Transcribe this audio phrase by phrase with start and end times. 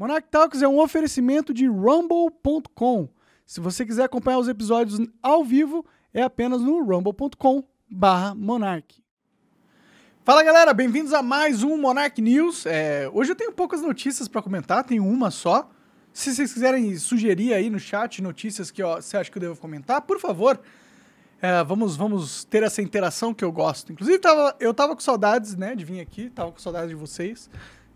[0.00, 3.06] Monarch Talks é um oferecimento de rumble.com.
[3.44, 5.84] Se você quiser acompanhar os episódios ao vivo,
[6.14, 9.04] é apenas no rumble.com barra Monarch.
[10.24, 12.64] Fala galera, bem-vindos a mais um Monarch News.
[12.64, 15.68] É, hoje eu tenho poucas notícias para comentar, tenho uma só.
[16.14, 19.60] Se vocês quiserem sugerir aí no chat notícias que ó, você acha que eu devo
[19.60, 20.58] comentar, por favor,
[21.42, 23.92] é, vamos, vamos ter essa interação que eu gosto.
[23.92, 27.50] Inclusive, tava, eu tava com saudades, né, de vir aqui, tava com saudades de vocês.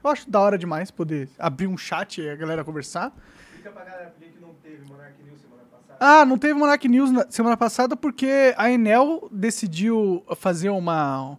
[0.05, 3.11] Eu acho da hora demais poder abrir um chat e a galera conversar.
[3.46, 5.96] Explica pra galera por que não teve Monarch News semana passada.
[5.98, 11.38] Ah, não teve Monarch News na semana passada porque a Enel decidiu fazer uma,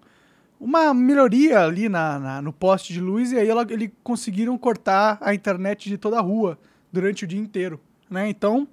[0.59, 5.19] uma melhoria ali na, na- no poste de luz e aí ela, eles conseguiram cortar
[5.21, 6.57] a internet de toda a rua
[6.91, 7.79] durante o dia inteiro,
[8.09, 8.27] né?
[8.27, 8.67] Então,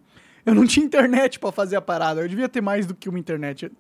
[0.47, 2.23] eu não tinha internet pra fazer a parada.
[2.23, 3.71] Eu devia ter mais do que uma internet,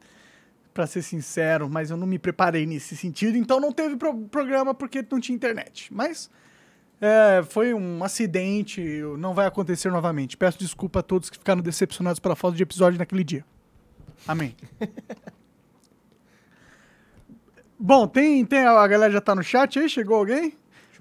[0.72, 4.72] pra ser sincero, mas eu não me preparei nesse sentido, então não teve pro- programa
[4.74, 5.92] porque não tinha internet.
[5.92, 6.30] Mas
[7.00, 8.80] é, foi um acidente,
[9.18, 10.36] não vai acontecer novamente.
[10.36, 13.45] Peço desculpa a todos que ficaram decepcionados pela falta de episódio naquele dia.
[14.26, 14.54] Amém.
[17.79, 20.57] Bom, tem, tem a galera já tá no chat aí, chegou alguém?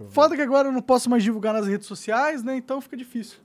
[0.09, 2.55] Foda que agora eu não posso mais divulgar nas redes sociais, né?
[2.55, 3.37] Então fica difícil.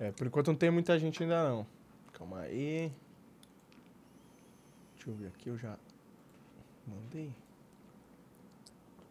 [0.00, 1.64] É, por enquanto não tem muita gente ainda não.
[2.12, 2.90] Calma aí.
[5.04, 5.76] Deixa eu ver aqui, eu já
[6.86, 7.30] mandei.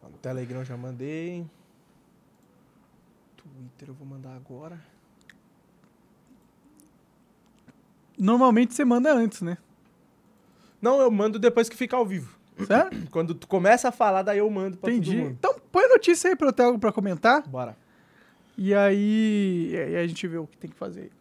[0.02, 1.46] No Telegram eu já mandei.
[3.36, 4.78] Twitter eu vou mandar agora.
[8.18, 9.56] Normalmente você manda antes, né?
[10.82, 12.36] Não, eu mando depois que fica ao vivo.
[12.66, 12.96] Certo?
[13.12, 15.12] Quando tu começa a falar, daí eu mando pra Entendi.
[15.12, 15.36] todo mundo.
[15.38, 17.46] Então põe a notícia aí pra eu ter algo pra comentar.
[17.46, 17.76] Bora.
[18.58, 21.12] E aí, e aí a gente vê o que tem que fazer.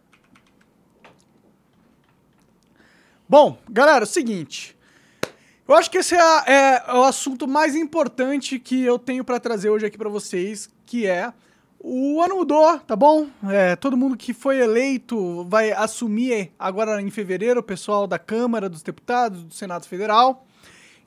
[3.27, 4.77] Bom, galera, é o seguinte.
[5.67, 9.69] Eu acho que esse é, é o assunto mais importante que eu tenho pra trazer
[9.69, 11.31] hoje aqui pra vocês, que é
[11.79, 13.27] o ano mudou, tá bom?
[13.49, 18.69] É, todo mundo que foi eleito vai assumir agora em fevereiro, o pessoal da Câmara
[18.69, 20.45] dos Deputados, do Senado Federal.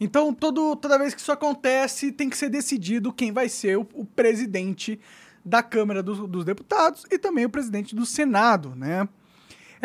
[0.00, 3.86] Então, todo, toda vez que isso acontece, tem que ser decidido quem vai ser o,
[3.94, 5.00] o presidente
[5.44, 9.08] da Câmara dos Deputados e também o presidente do Senado, né?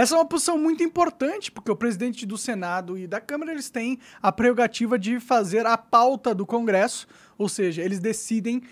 [0.02, 3.70] Essa é uma posição muito importante, porque o presidente do Senado e da Câmara eles
[3.70, 7.08] têm a prerrogativa de fazer a pauta do Congresso,
[7.38, 8.64] ou seja, eles decidem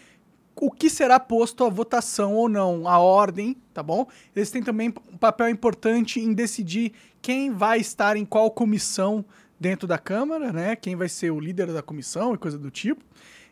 [0.56, 4.08] o que será posto à votação ou não, a ordem, tá bom?
[4.36, 9.24] Eles têm também um papel importante em decidir quem vai estar em qual comissão
[9.60, 10.76] dentro da Câmara, né?
[10.76, 13.06] Quem vai ser o líder da comissão e coisa do tipo.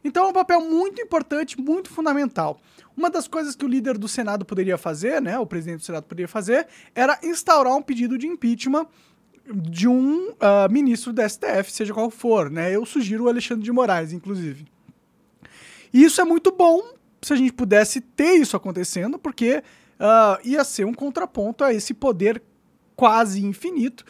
[0.08, 2.62] Então é um papel muito importante, muito fundamental.
[2.96, 6.06] Uma das coisas que o líder do Senado poderia fazer, né, o presidente do Senado
[6.06, 8.88] poderia fazer, era instaurar um pedido de impeachment
[9.54, 12.74] de um ah, ministro do STF, seja qual for, né?
[12.74, 14.66] Eu sugiro o Alexandre de Moraes, inclusive.
[15.94, 16.82] E isso é muito bom
[17.22, 19.62] se a gente pudesse ter isso acontecendo, porque
[20.00, 22.42] ah, ia ser um contraponto a esse poder
[22.96, 24.06] quase infinito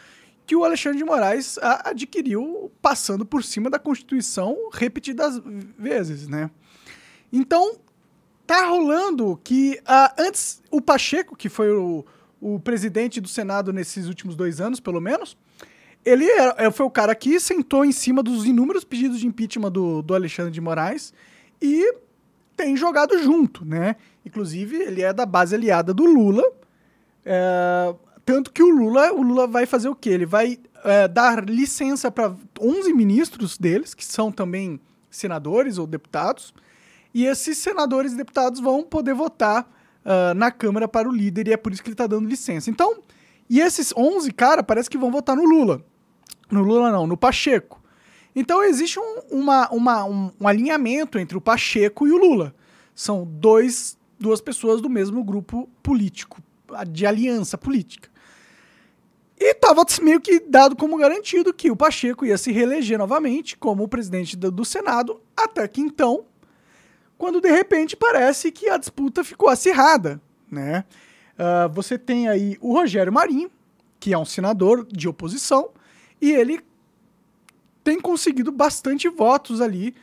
[0.47, 5.39] que o Alexandre de Moraes adquiriu passando por cima da Constituição repetidas
[5.77, 6.49] vezes, né?
[7.31, 7.77] Então,
[8.47, 9.77] tá rolando que
[10.17, 12.05] antes o Pacheco, que foi o,
[12.41, 15.37] o presidente do Senado nesses últimos dois anos, pelo menos,
[16.05, 19.69] ele era- é, foi o cara que sentou em cima dos inúmeros pedidos de impeachment
[19.71, 21.13] do, do Alexandre de Moraes
[21.61, 21.93] e
[22.55, 23.97] tem jogado junto, né?
[24.25, 26.43] Inclusive, ele é da base aliada do Lula.
[27.25, 27.93] é,
[28.27, 30.09] tanto que o Lula, o Lula vai fazer o quê?
[30.09, 36.53] Ele vai é, dar licença para 11 ministros deles, que são também senadores ou deputados,
[37.13, 39.65] e esses senadores e deputados vão poder votar
[40.03, 42.69] ah, na Câmara para o líder, e é por isso que ele está dando licença.
[42.69, 42.99] Então,
[43.49, 45.81] e esses 11, cara, parece que vão votar no Lula.
[46.51, 47.81] No Lula não, no Pacheco.
[48.35, 52.53] Então existe um, uma, uma- um, um alinhamento entre o Pacheco e o Lula.
[52.93, 56.41] São dois, duas pessoas do mesmo grupo político,
[56.89, 58.09] de aliança política.
[59.39, 63.87] E estava meio que dado como garantido que o Pacheco ia se reeleger novamente como
[63.87, 66.25] presidente do, do Senado, até que então,
[67.17, 70.85] quando de repente parece que a disputa ficou acirrada, né?
[71.37, 73.51] Ah, você tem aí o Rogério Marinho,
[73.99, 75.69] que é um senador de oposição,
[76.19, 76.59] e ele
[77.83, 79.95] tem conseguido bastante votos ali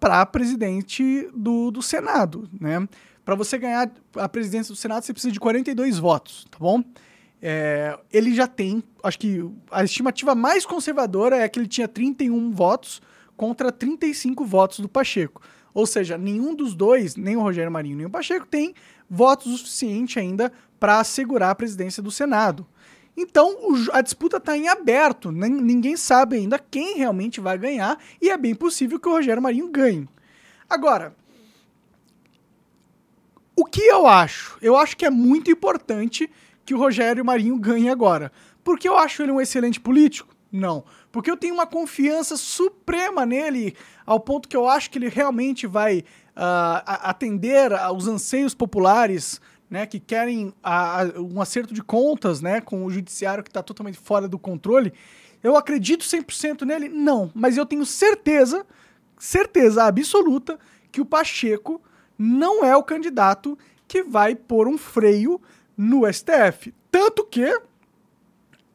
[0.00, 2.86] para presidente do, do Senado, né?
[3.24, 6.82] Para você ganhar a presidência do Senado, você precisa de 42 votos, tá bom?
[7.40, 12.50] É, ele já tem, acho que a estimativa mais conservadora é que ele tinha 31
[12.50, 13.00] votos
[13.36, 15.40] contra 35 votos do Pacheco.
[15.72, 18.74] Ou seja, nenhum dos dois, nem o Rogério Marinho nem o Pacheco, tem
[19.08, 22.66] votos o suficiente ainda para assegurar a presidência do Senado.
[23.16, 23.56] Então
[23.92, 28.36] a disputa está em aberto, nin- ninguém sabe ainda quem realmente vai ganhar e é
[28.36, 30.08] bem possível que o Rogério Marinho ganhe.
[30.68, 31.14] Agora,
[33.56, 34.56] O que eu acho?
[34.62, 36.30] Eu acho que é muito importante
[36.68, 38.30] que o Rogério Marinho ganhe agora.
[38.62, 40.36] Porque eu acho ele um excelente político?
[40.52, 40.84] Não.
[41.10, 43.74] Porque eu tenho uma confiança suprema nele,
[44.04, 46.00] ao ponto que eu acho que ele realmente vai
[46.36, 52.60] uh, atender aos anseios populares, né, que querem a, a, um acerto de contas né,
[52.60, 54.92] com o judiciário que está totalmente fora do controle.
[55.42, 56.90] Eu acredito 100% nele?
[56.90, 57.32] Não.
[57.34, 58.66] Mas eu tenho certeza,
[59.16, 60.58] certeza absoluta,
[60.92, 61.80] que o Pacheco
[62.18, 63.56] não é o candidato
[63.86, 65.40] que vai pôr um freio
[65.78, 66.74] no STF.
[66.90, 67.56] Tanto que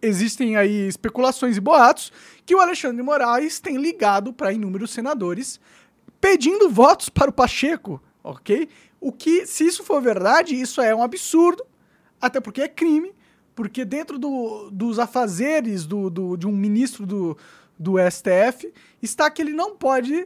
[0.01, 2.11] existem aí especulações e boatos
[2.45, 5.59] que o Alexandre Moraes tem ligado para inúmeros senadores
[6.19, 8.69] pedindo votos para o Pacheco, ok?
[9.01, 11.65] O que, se isso for verdade, isso é um absurdo,
[12.21, 13.13] até porque é crime,
[13.53, 17.37] porque dentro do, dos afazeres do, do, de um ministro do,
[17.77, 20.25] do STF está que ele não pode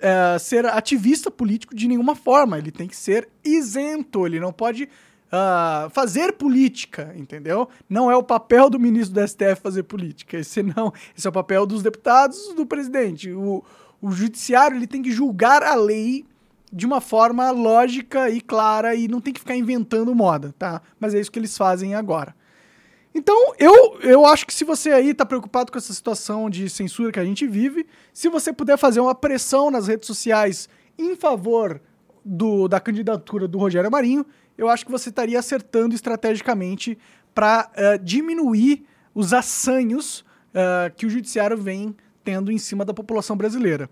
[0.00, 2.58] é, ser ativista político de nenhuma forma.
[2.58, 4.88] Ele tem que ser isento, ele não pode
[5.32, 7.68] uh, fazer política, entendeu?
[7.88, 10.38] Não é o papel do ministro do STF fazer política.
[10.38, 13.30] Esse não, esse é o papel dos deputados, do presidente.
[13.32, 13.64] O,
[14.00, 16.24] o judiciário ele tem que julgar a lei
[16.72, 20.82] de uma forma lógica e clara e não tem que ficar inventando moda, tá?
[21.00, 22.34] Mas é isso que eles fazem agora.
[23.14, 27.10] Então, eu, eu acho que se você aí está preocupado com essa situação de censura
[27.10, 31.80] que a gente vive, se você puder fazer uma pressão nas redes sociais em favor
[32.24, 34.26] do, da candidatura do Rogério Marinho,
[34.58, 36.98] eu acho que você estaria acertando estrategicamente
[37.32, 38.84] para uh, eh, diminuir
[39.14, 40.20] os assanhos
[40.50, 41.94] uh, que o judiciário vem
[42.24, 43.88] tendo em cima da população brasileira.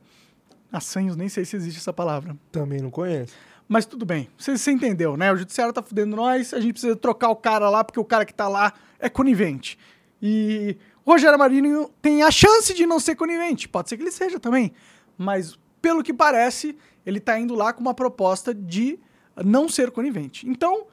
[0.72, 2.36] Assanhos, nem sei se existe essa palavra.
[2.50, 3.34] Também não conheço.
[3.68, 5.32] Mas tudo bem, você, você entendeu, né?
[5.32, 8.24] O judiciário tá fudendo nós, a gente precisa trocar o cara lá porque o cara
[8.24, 9.78] que tá lá é conivente.
[10.20, 13.68] E o Rogério Marinho tem a chance de não ser conivente.
[13.68, 14.72] Pode ser que ele seja também.
[15.16, 18.98] Mas, pelo que parece, ele tá indo lá com uma proposta de
[19.44, 20.48] não ser conivente.
[20.48, 20.86] Então,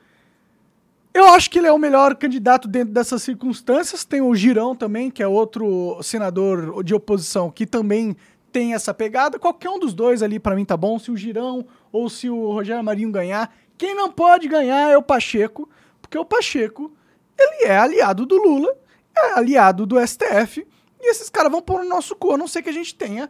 [1.13, 4.03] eu acho que ele é o melhor candidato dentro dessas circunstâncias.
[4.03, 8.15] Tem o Girão também, que é outro senador de oposição que também
[8.51, 9.37] tem essa pegada.
[9.37, 10.97] Qualquer um dos dois ali para mim tá bom.
[10.97, 15.03] Se o Girão ou se o Rogério Marinho ganhar, quem não pode ganhar é o
[15.03, 15.69] Pacheco,
[16.01, 16.91] porque o Pacheco,
[17.37, 18.75] ele é aliado do Lula,
[19.15, 20.65] é aliado do STF,
[21.01, 23.29] e esses caras vão pôr no nosso cu, a não ser que a gente tenha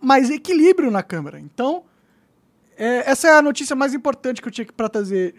[0.00, 1.38] mais equilíbrio na Câmara.
[1.38, 1.84] Então,
[2.76, 5.34] é, essa é a notícia mais importante que eu tinha para trazer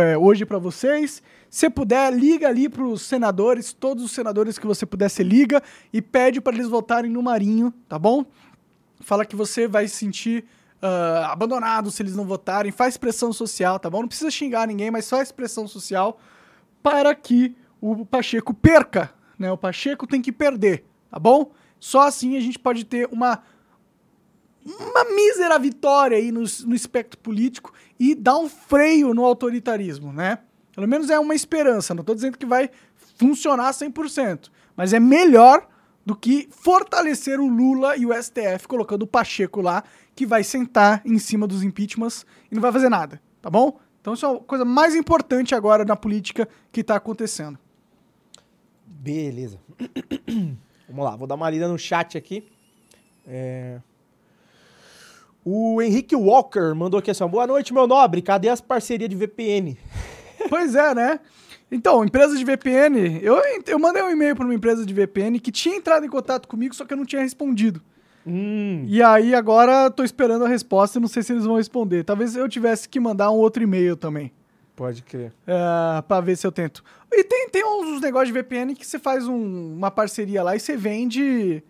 [0.00, 1.22] é, hoje para vocês.
[1.48, 5.62] Se puder, liga ali para os senadores, todos os senadores que você puder, se liga
[5.92, 8.26] e pede para eles votarem no Marinho, tá bom?
[9.00, 10.44] Fala que você vai se sentir
[10.82, 12.70] uh, abandonado se eles não votarem.
[12.70, 14.00] Faz pressão social, tá bom?
[14.00, 16.18] Não precisa xingar ninguém, mas faz pressão social
[16.82, 19.50] para que o Pacheco perca, né?
[19.50, 21.50] O Pacheco tem que perder, tá bom?
[21.80, 23.42] Só assim a gente pode ter uma
[24.64, 30.38] uma mísera vitória aí no, no espectro político e dar um freio no autoritarismo, né?
[30.74, 32.70] Pelo menos é uma esperança, não estou dizendo que vai
[33.16, 35.68] funcionar 100%, mas é melhor
[36.04, 39.84] do que fortalecer o Lula e o STF colocando o Pacheco lá,
[40.14, 43.78] que vai sentar em cima dos impeachments e não vai fazer nada, tá bom?
[44.00, 47.58] Então isso é a coisa mais importante agora na política que está acontecendo.
[48.84, 49.58] Beleza.
[50.88, 52.46] Vamos lá, vou dar uma lida no chat aqui.
[53.26, 53.80] É...
[55.44, 58.22] O Henrique Walker mandou aqui assim: boa noite, meu nobre.
[58.22, 59.76] Cadê as parcerias de VPN?
[60.50, 61.20] Pois é, né?
[61.70, 65.50] Então, empresa de VPN, eu, eu mandei um e-mail para uma empresa de VPN que
[65.50, 67.80] tinha entrado em contato comigo, só que eu não tinha respondido.
[68.26, 68.84] Hum.
[68.86, 72.04] E aí agora tô esperando a resposta e não sei se eles vão responder.
[72.04, 74.32] Talvez eu tivesse que mandar um outro e-mail também.
[74.76, 75.32] Pode crer.
[75.46, 76.82] É, pra ver se eu tento.
[77.12, 80.60] E tem, tem uns negócios de VPN que você faz um, uma parceria lá e
[80.60, 81.62] você vende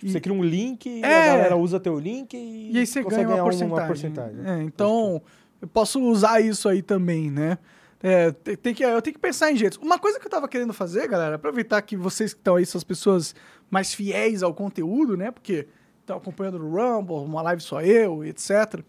[0.00, 1.30] Tipo, você cria um link é.
[1.30, 3.74] a galera usa teu link e, e aí você ganha uma porcentagem.
[3.74, 4.40] Uma porcentagem.
[4.46, 5.20] É, então,
[5.60, 7.58] eu posso usar isso aí também, né?
[8.02, 9.78] É, tem que, eu tenho que pensar em jeitos.
[9.78, 12.78] Uma coisa que eu tava querendo fazer, galera, aproveitar que vocês que estão aí são
[12.78, 13.34] as pessoas
[13.70, 15.30] mais fiéis ao conteúdo, né?
[15.30, 15.68] Porque
[16.00, 18.82] estão acompanhando o Rumble, uma live só eu, etc.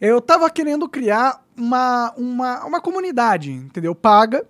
[0.00, 3.96] Eu tava querendo criar uma, uma, uma comunidade, entendeu?
[3.96, 4.46] Paga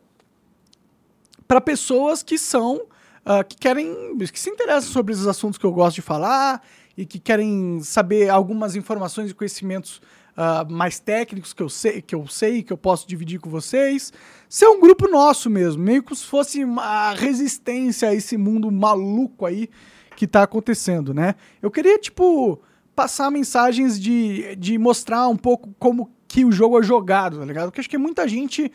[1.48, 2.82] para pessoas que são
[3.26, 6.62] uh, que querem, que se interessam sobre os assuntos que eu gosto de falar
[6.96, 10.00] e que querem saber algumas informações e conhecimentos
[10.36, 14.12] uh, mais técnicos que eu sei, que eu sei, que eu posso dividir com vocês.
[14.48, 19.44] Ser um grupo nosso mesmo, meio como se fosse uma resistência a esse mundo maluco
[19.44, 19.68] aí
[20.16, 21.34] que está acontecendo, né?
[21.60, 22.62] Eu queria, tipo,
[22.94, 27.66] passar mensagens de, de mostrar um pouco como que o jogo é jogado, tá ligado?
[27.66, 28.72] Porque acho que muita gente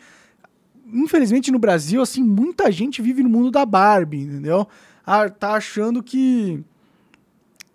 [0.92, 4.66] infelizmente no Brasil, assim, muita gente vive no mundo da Barbie, entendeu?
[5.04, 6.62] Ah, tá achando que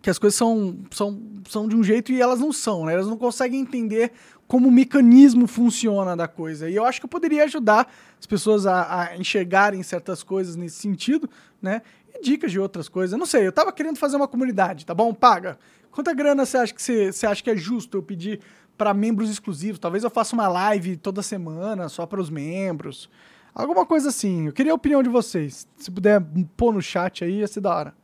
[0.02, 2.94] que as coisas são, são, são de um jeito e elas não são, né?
[2.94, 4.14] Elas não conseguem entender
[4.48, 6.70] como o mecanismo funciona da coisa.
[6.70, 10.78] E eu acho que eu poderia ajudar as pessoas a, a enxergarem certas coisas nesse
[10.78, 11.30] sentido,
[11.62, 11.82] né?
[12.16, 13.20] E dicas de outras coisas.
[13.20, 15.14] Não sei, eu tava querendo fazer uma comunidade, tá bom?
[15.14, 15.60] Paga.
[15.92, 18.40] Quanta grana você acha que você acha que é justo eu pedir
[18.78, 19.80] para membros exclusivos?
[19.80, 23.10] Talvez eu faça uma live toda semana só para os membros.
[23.54, 24.48] Alguma coisa assim.
[24.48, 25.68] Eu queria a opinião de vocês.
[25.78, 26.22] Se puder
[26.56, 27.96] pôr no chat aí, ia ser da hora.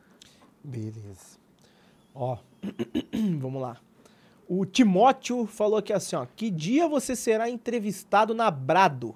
[0.64, 1.38] Beleza.
[2.16, 2.38] Ó,
[3.40, 3.78] vamos lá.
[4.48, 6.26] O Timóteo falou aqui assim, ó.
[6.36, 9.16] Que dia você será entrevistado na Brado?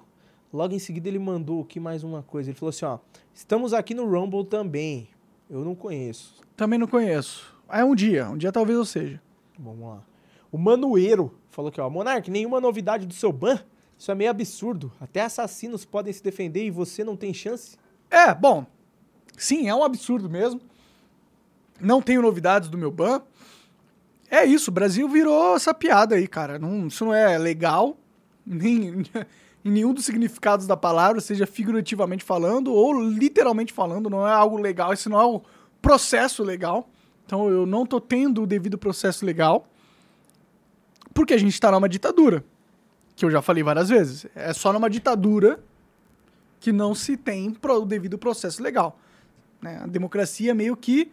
[0.52, 2.50] Logo em seguida ele mandou aqui mais uma coisa.
[2.50, 2.98] Ele falou assim, ó.
[3.34, 5.08] Estamos aqui no Rumble também.
[5.50, 6.34] Eu não conheço.
[6.56, 7.54] Também não conheço.
[7.68, 8.28] É um dia.
[8.28, 9.20] Um dia talvez eu seja.
[9.58, 10.02] Vamos lá.
[10.50, 11.90] O Manueiro falou aqui, ó.
[11.90, 13.58] Monark, nenhuma novidade do seu ban?
[13.98, 14.92] Isso é meio absurdo.
[15.00, 17.76] Até assassinos podem se defender e você não tem chance?
[18.08, 18.64] É, bom.
[19.36, 20.60] Sim, é um absurdo mesmo.
[21.80, 23.22] Não tenho novidades do meu ban.
[24.30, 26.60] É isso, o Brasil virou essa piada aí, cara.
[26.60, 27.96] Não, isso não é legal,
[28.46, 29.02] nem
[29.64, 34.58] em nenhum dos significados da palavra, seja figurativamente falando ou literalmente falando, não é algo
[34.58, 35.42] legal, isso não é o
[35.82, 36.88] processo legal.
[37.26, 39.66] Então eu não tô tendo o devido processo legal,
[41.18, 42.44] porque a gente está numa ditadura
[43.16, 44.24] que eu já falei várias vezes.
[44.36, 45.58] É só numa ditadura
[46.60, 49.00] que não se tem o devido processo legal.
[49.60, 49.80] Né?
[49.82, 51.10] A democracia meio que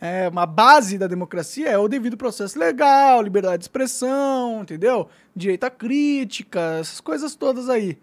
[0.00, 5.08] é uma base da democracia é o devido processo legal, liberdade de expressão, entendeu?
[5.34, 7.98] Direito à crítica, essas coisas todas aí.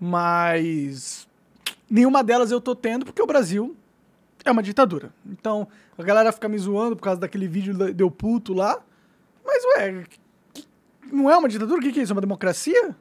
[0.00, 1.28] Mas
[1.88, 3.76] nenhuma delas eu tô tendo porque o Brasil
[4.44, 5.12] é uma ditadura.
[5.24, 8.82] Então, a galera fica me zoando por causa daquele vídeo deu puto lá.
[9.46, 10.04] Mas, ué,
[11.12, 11.80] não é uma ditadura?
[11.80, 12.12] O que, que é isso?
[12.12, 12.96] É uma democracia?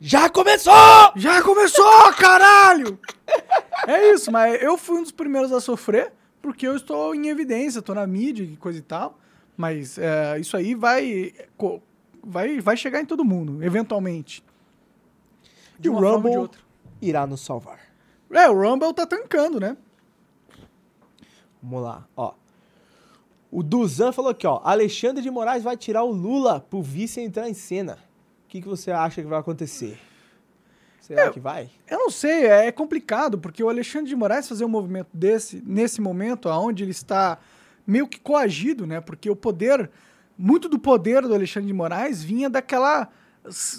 [0.00, 0.72] Já começou!
[1.16, 2.98] Já começou, caralho!
[3.86, 6.12] é isso, mas eu fui um dos primeiros a sofrer,
[6.42, 9.18] porque eu estou em evidência, estou na mídia e coisa e tal.
[9.56, 11.32] Mas é, isso aí vai,
[12.22, 14.44] vai, vai chegar em todo mundo, eventualmente.
[15.78, 16.50] De e o Rumble
[17.00, 17.80] irá nos salvar.
[18.30, 19.76] É, o Rumble tá tancando, né?
[21.62, 22.34] Vamos lá, ó.
[23.50, 24.60] O Duzan falou aqui, ó.
[24.64, 27.98] Alexandre de Moraes vai tirar o Lula pro vice entrar em cena.
[28.44, 29.98] O que, que você acha que vai acontecer?
[31.00, 31.70] Será é, que vai?
[31.88, 36.00] Eu não sei, é complicado, porque o Alexandre de Moraes fazer um movimento desse, nesse
[36.00, 37.38] momento, onde ele está
[37.86, 39.00] meio que coagido, né?
[39.00, 39.88] Porque o poder,
[40.36, 43.08] muito do poder do Alexandre de Moraes vinha daquela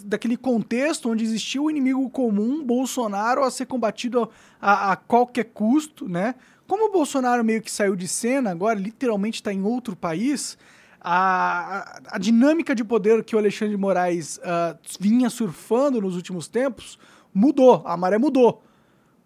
[0.06, 4.30] daquele contexto onde existia o inimigo comum, Bolsonaro, a ser combatido
[4.62, 6.36] a, a qualquer custo, né?
[6.68, 10.58] Como o Bolsonaro meio que saiu de cena, agora literalmente está em outro país,
[11.00, 16.48] a, a, dinâmica de poder que o Alexandre de Moraes uh, vinha surfando nos últimos
[16.48, 17.00] tempos
[17.38, 18.64] mudou, a maré mudou.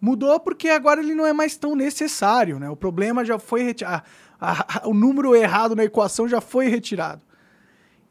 [0.00, 2.68] Mudou porque agora ele não é mais tão necessário, né?
[2.68, 4.02] O problema já foi retirado,
[4.84, 7.22] o número errado na equação já foi retirado.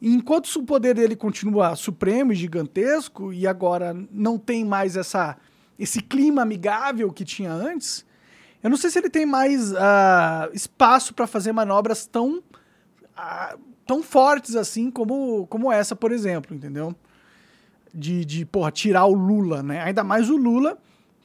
[0.00, 5.36] Enquanto o poder dele continua supremo e gigantesco e agora não tem mais essa,
[5.78, 8.04] esse clima amigável que tinha antes,
[8.62, 14.02] eu não sei se ele tem mais uh, espaço para fazer manobras tão, uh, tão
[14.02, 16.94] fortes assim como, como essa, por exemplo, entendeu?
[17.92, 19.82] De, de, porra, tirar o Lula, né?
[19.82, 20.78] Ainda mais o Lula,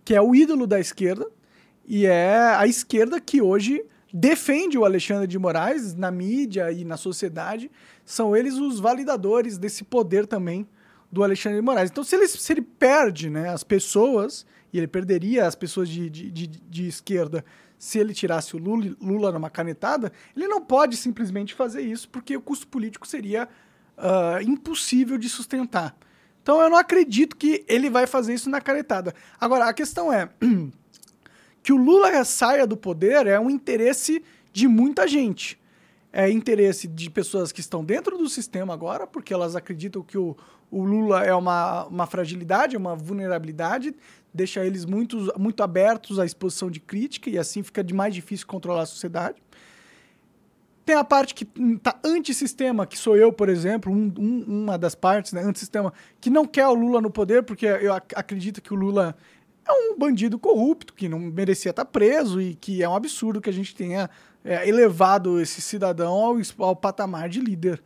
[0.03, 1.27] que é o ídolo da esquerda,
[1.87, 6.97] e é a esquerda que hoje defende o Alexandre de Moraes na mídia e na
[6.97, 7.69] sociedade.
[8.03, 10.67] São eles os validadores desse poder também
[11.11, 11.89] do Alexandre de Moraes.
[11.91, 14.45] Então, se ele, se ele perde né, as pessoas
[14.77, 17.43] ele perderia as pessoas de, de, de, de esquerda
[17.77, 22.35] se ele tirasse o Lula, Lula numa canetada, ele não pode simplesmente fazer isso porque
[22.35, 23.47] o custo político seria
[23.97, 25.95] uh, impossível de sustentar.
[26.41, 29.13] Então eu não acredito que ele vai fazer isso na canetada.
[29.39, 30.29] Agora, a questão é
[31.61, 35.59] que o Lula saia do poder é um interesse de muita gente.
[36.11, 40.37] É interesse de pessoas que estão dentro do sistema agora, porque elas acreditam que o,
[40.71, 43.93] o Lula é uma, uma fragilidade, uma vulnerabilidade
[44.37, 48.45] deixa eles muito, muito abertos à exposição de crítica e assim fica de mais difícil
[48.45, 49.41] controlar a sociedade.
[50.85, 54.95] Tem a parte que está antissistema, que sou eu, por exemplo, um, um, uma das
[54.95, 55.91] partes, né, antissistema,
[56.21, 59.17] que não quer o Lula no poder, porque eu ac acredito que o Lula
[59.67, 63.41] é um bandido corrupto, que não merecia estar tá preso e que é um absurdo
[63.41, 64.09] que a gente tenha
[64.45, 67.83] é, elevado esse cidadão ao, ao patamar de líder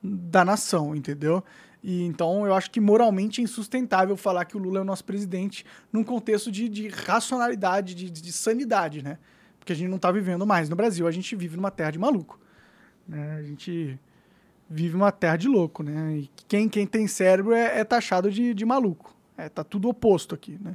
[0.00, 1.42] da nação, entendeu?
[1.86, 5.04] E então eu acho que moralmente é insustentável falar que o Lula é o nosso
[5.04, 9.18] presidente num contexto de, de racionalidade, de, de, sanidade, né?
[9.58, 11.98] Porque a gente não está vivendo mais no Brasil, a gente vive numa terra de
[11.98, 12.40] maluco.
[13.06, 13.36] Né?
[13.38, 14.00] A gente
[14.68, 16.16] vive numa terra de louco, né?
[16.16, 19.14] E quem, quem tem cérebro é, é taxado de, de maluco.
[19.36, 20.74] É, tá tudo oposto aqui, né?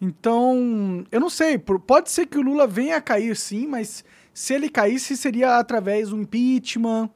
[0.00, 4.02] Então, eu não sei, pode ser que o Lula venha a cair sim, mas
[4.32, 7.10] Se ele caísse, seria através do impeachment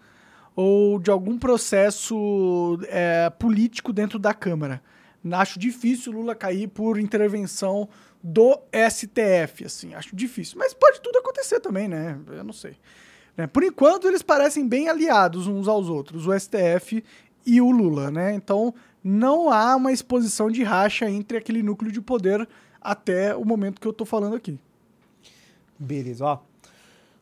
[0.61, 4.83] ou de algum processo é, político dentro da Câmara.
[5.31, 7.88] Acho difícil Lula cair por intervenção
[8.21, 8.59] do
[8.91, 10.59] STF, assim, acho difícil.
[10.59, 12.19] Mas pode tudo acontecer também, né?
[12.27, 12.77] Eu não sei.
[13.37, 13.47] Né?
[13.47, 17.05] Por enquanto, eles parecem bem aliados uns aos outros, o STF
[17.47, 18.35] e o Lula, né?
[18.35, 18.75] Então,
[19.05, 22.49] não há uma exposição de racha entre aquele núcleo de poder
[22.81, 24.59] até o momento que eu tô falando aqui.
[25.79, 26.48] Beleza, ó.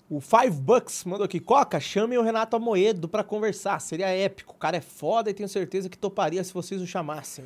[0.08, 1.40] O Five Bucks mandou aqui.
[1.40, 3.80] Coca, chame o Renato Amoedo para conversar.
[3.80, 4.54] Seria épico.
[4.54, 7.44] O cara é foda e tenho certeza que toparia se vocês o chamassem.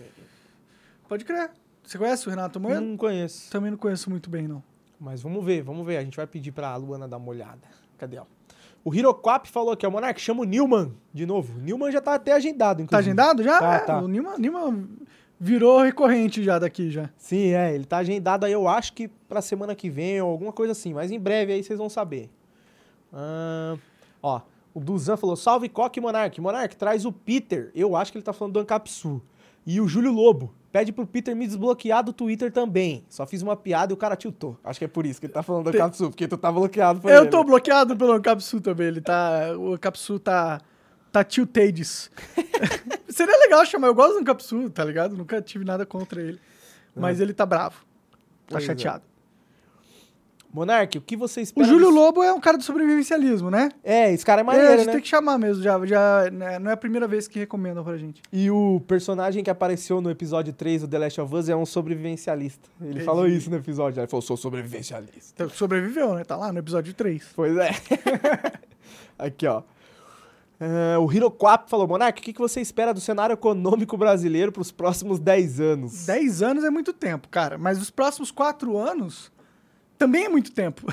[1.09, 1.51] Pode crer.
[1.83, 2.81] Você conhece o Renato Amoedo?
[2.83, 3.51] Não conheço.
[3.51, 4.63] Também não conheço muito bem, não.
[5.01, 5.97] Mas vamos ver, vamos ver.
[5.97, 7.63] A gente vai pedir pra Luana dar uma olhada.
[7.97, 8.29] Cadê ela?
[8.85, 11.59] O Hiroquap falou aqui, ó, Monark, chama o Newman de novo.
[11.59, 12.91] O Newman já tá até agendado, inclusive.
[12.91, 13.59] Tá agendado já?
[13.59, 14.01] Tá, é, tá.
[14.01, 14.89] O Nilma, Nilma
[15.39, 17.11] virou recorrente já daqui já.
[17.17, 20.53] Sim, é, ele tá agendado aí, eu acho que pra semana que vem ou alguma
[20.53, 22.31] coisa assim, mas em breve aí vocês vão saber.
[24.23, 24.41] Ó,
[24.75, 26.41] o Duzan falou, salve Coque Monark.
[26.41, 29.21] Monark, traz o Peter, eu acho que ele tá falando do Ancapsu.
[29.67, 33.05] E o Júlio Lobo, pede pro Peter me desbloquear do Twitter também.
[33.09, 34.57] Só fiz uma piada e o cara tiltou.
[34.65, 37.01] Acho que é por isso que ele tá falando do Ancapsu, porque tu tá bloqueado
[37.01, 37.31] por Eu ele.
[37.31, 38.87] tô bloqueado pelo Capsu também.
[38.89, 39.53] Ele tá.
[39.57, 40.61] O Capsu tá.
[41.13, 42.09] Tá tiltades.
[43.09, 43.89] Seria legal chamar.
[43.89, 45.17] Eu gosto do Capsu, tá ligado?
[45.17, 46.41] Nunca tive nada contra ele.
[46.95, 47.79] Mas ele tá bravo.
[48.47, 49.01] Tá Pois é.
[50.53, 51.67] Monark, o que você O espera...
[51.67, 53.71] Júlio dos- Lobo é um cara do sobrevivencialismo, né?
[53.85, 54.93] É, esse cara é é, a maneiro, gente né?
[54.95, 55.63] tem que chamar mesmo.
[55.63, 58.21] Já, já, né, não é a primeira vez que recomendam pra gente.
[58.33, 61.65] E o personagem que apareceu no episódio 3 do The Last of Us é um
[61.65, 62.69] sobrevivencialista.
[62.81, 63.05] Ele Entendi.
[63.05, 64.01] falou isso no episódio.
[64.01, 65.33] Ele falou, sou sobrevivencialista.
[65.35, 66.25] Então, sobreviveu, né?
[66.25, 67.29] Tá lá no episódio 3.
[67.37, 67.71] Pois é.
[69.19, 69.63] Aqui, ó.
[70.59, 74.61] É, o Hiroquap falou, Monark, o que, que você espera do cenário econômico brasileiro para
[74.61, 76.05] os próximos 10 anos?
[76.07, 77.57] 10 anos é muito tempo, cara.
[77.57, 79.33] Mas os próximos 4 anos
[80.01, 80.83] também é muito tempo.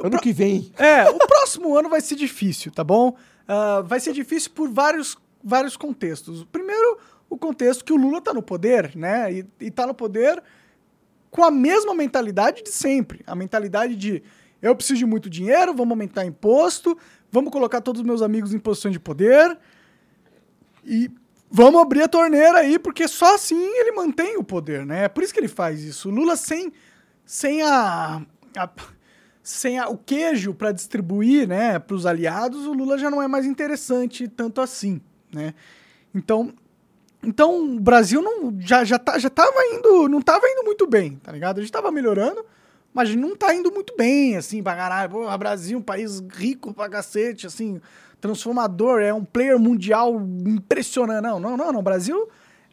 [0.00, 0.70] Ano pro- que vem.
[0.78, 3.16] É, o próximo ano vai ser difícil, tá bom?
[3.48, 6.44] Ah, vai ser difícil por vários, vários contextos.
[6.52, 9.32] Primeiro, o contexto que o Lula tá no poder, né?
[9.32, 10.40] E, e tá no poder
[11.32, 13.22] com a mesma mentalidade de sempre.
[13.26, 14.22] A mentalidade de
[14.62, 16.96] eu preciso de muito dinheiro, vamos aumentar imposto,
[17.32, 19.58] vamos colocar todos os meus amigos em posição de poder
[20.84, 21.10] e
[21.50, 25.04] vamos abrir a torneira aí, porque só assim ele mantém o poder, né?
[25.04, 26.08] É por isso que ele faz isso.
[26.08, 26.72] O Lula sem,
[27.28, 28.22] sem a,
[28.56, 28.70] a-
[29.42, 33.28] sem a- o queijo para distribuir, né, para os aliados, o Lula já não é
[33.28, 34.98] mais interessante tanto assim,
[35.30, 35.52] né?
[36.14, 36.54] Então,
[37.22, 41.16] então o Brasil não já já tá, já tava indo, não tava indo muito bem,
[41.22, 41.58] tá ligado?
[41.58, 42.44] A gente tava melhorando,
[42.94, 45.10] mas não tá indo muito bem, assim, pra caralho.
[45.10, 47.78] Pô, Brasil, um país rico pra cacete, assim,
[48.22, 50.14] transformador, é um player mundial
[50.46, 51.22] impressionante.
[51.22, 51.82] Não, não, não, não.
[51.82, 52.28] Brasil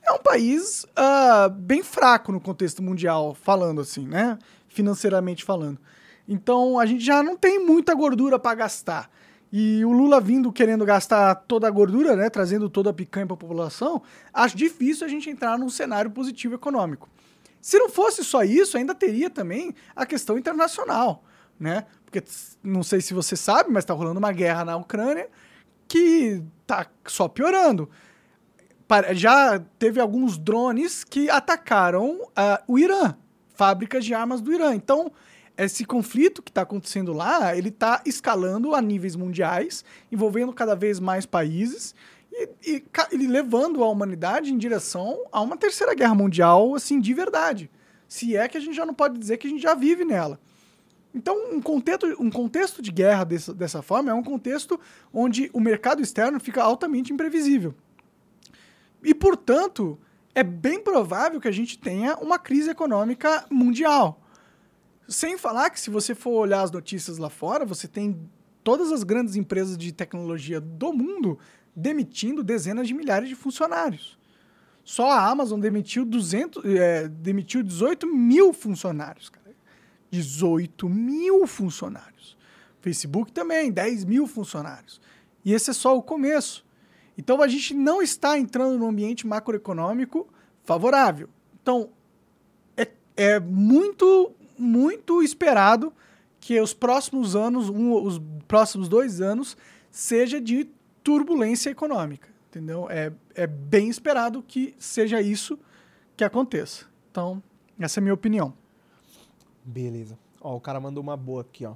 [0.05, 4.37] é um país ah, bem fraco no contexto mundial, falando assim, né?
[4.67, 5.79] Financeiramente falando.
[6.27, 9.09] Então a gente já não tem muita gordura para gastar.
[9.51, 13.35] E o Lula vindo querendo gastar toda a gordura, né, trazendo toda a picanha para
[13.35, 14.01] a população,
[14.33, 17.07] acho difícil a gente entrar num cenário positivo econômico.
[17.61, 21.23] Se não fosse só isso, ainda teria também a questão internacional,
[21.59, 21.85] né?
[22.03, 22.21] Porque
[22.61, 25.29] não sei se você sabe, mas está rolando uma guerra na Ucrânia
[25.87, 27.89] que tá só piorando.
[29.13, 33.15] Já teve alguns drones que atacaram ah, o Irã,
[33.55, 34.75] fábricas de armas do Irã.
[34.75, 35.11] Então,
[35.57, 40.99] esse conflito que está acontecendo lá, ele está escalando a níveis mundiais, envolvendo cada vez
[40.99, 41.95] mais países
[42.31, 47.13] e, e ele levando a humanidade em direção a uma terceira guerra mundial, assim, de
[47.13, 47.71] verdade.
[48.07, 50.39] Se é que a gente já não pode dizer que a gente já vive nela.
[51.13, 54.77] Então, um contexto, um contexto de guerra dessa, dessa forma é um contexto
[55.13, 57.73] onde o mercado externo fica altamente imprevisível.
[59.05, 59.99] E, portanto,
[60.33, 64.19] é bem provável que a gente tenha uma crise econômica mundial.
[65.07, 68.19] Sem falar que, se você for olhar as notícias lá fora, você tem
[68.63, 71.37] todas as grandes empresas de tecnologia do mundo
[71.75, 74.17] demitindo dezenas de milhares de funcionários.
[74.83, 79.29] Só a Amazon demitiu, 200, é, demitiu 18 mil funcionários.
[79.29, 79.45] Cara.
[80.09, 82.35] 18 mil funcionários.
[82.81, 84.99] Facebook também, 10 mil funcionários.
[85.43, 86.64] E esse é só o começo.
[87.17, 90.27] Então a gente não está entrando num ambiente macroeconômico
[90.63, 91.29] favorável.
[91.61, 91.89] Então
[92.75, 95.93] é, é muito, muito esperado
[96.39, 99.57] que os próximos anos, um, os próximos dois anos,
[99.89, 100.69] seja de
[101.03, 102.29] turbulência econômica.
[102.49, 102.87] Entendeu?
[102.89, 105.59] É, é bem esperado que seja isso
[106.15, 106.85] que aconteça.
[107.11, 107.41] Então,
[107.79, 108.53] essa é a minha opinião.
[109.63, 110.17] Beleza.
[110.39, 111.73] Ó, o cara mandou uma boa aqui, ó.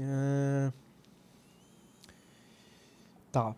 [0.00, 0.72] Ah,
[3.32, 3.56] Tá.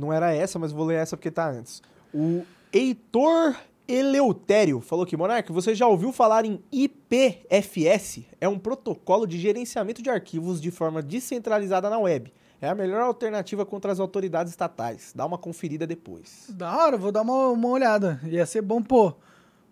[0.00, 1.82] Não era essa, mas vou ler essa porque tá antes.
[2.12, 3.54] O Heitor
[3.86, 8.24] Eleutério falou aqui, Monark, você já ouviu falar em IPFS?
[8.40, 12.32] É um protocolo de gerenciamento de arquivos de forma descentralizada na web.
[12.62, 15.12] É a melhor alternativa contra as autoridades estatais.
[15.14, 16.46] Dá uma conferida depois.
[16.50, 18.20] Da hora, vou dar uma, uma olhada.
[18.24, 19.16] Ia ser bom pôr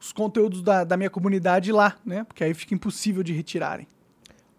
[0.00, 2.24] os conteúdos da, da minha comunidade lá, né?
[2.24, 3.86] Porque aí fica impossível de retirarem.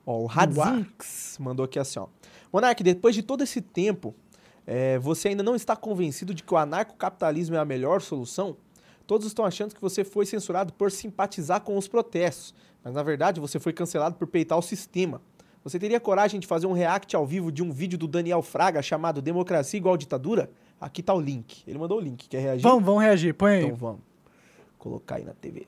[0.06, 2.08] Ó, o Radzinx mandou aqui assim, ó.
[2.52, 4.16] Monark, depois de todo esse tempo,
[4.72, 8.56] é, você ainda não está convencido de que o anarcocapitalismo é a melhor solução?
[9.08, 12.54] Todos estão achando que você foi censurado por simpatizar com os protestos,
[12.84, 15.20] mas na verdade você foi cancelado por peitar o sistema.
[15.64, 18.80] Você teria coragem de fazer um react ao vivo de um vídeo do Daniel Fraga
[18.84, 20.52] chamado Democracia igual ditadura?
[20.80, 21.64] Aqui tá o link.
[21.68, 22.30] Ele mandou o link.
[22.30, 22.62] Quer reagir?
[22.62, 23.34] Vamos, vamos reagir.
[23.34, 23.64] Põe aí.
[23.66, 24.02] Então vamos.
[24.78, 25.68] Colocar aí na TV.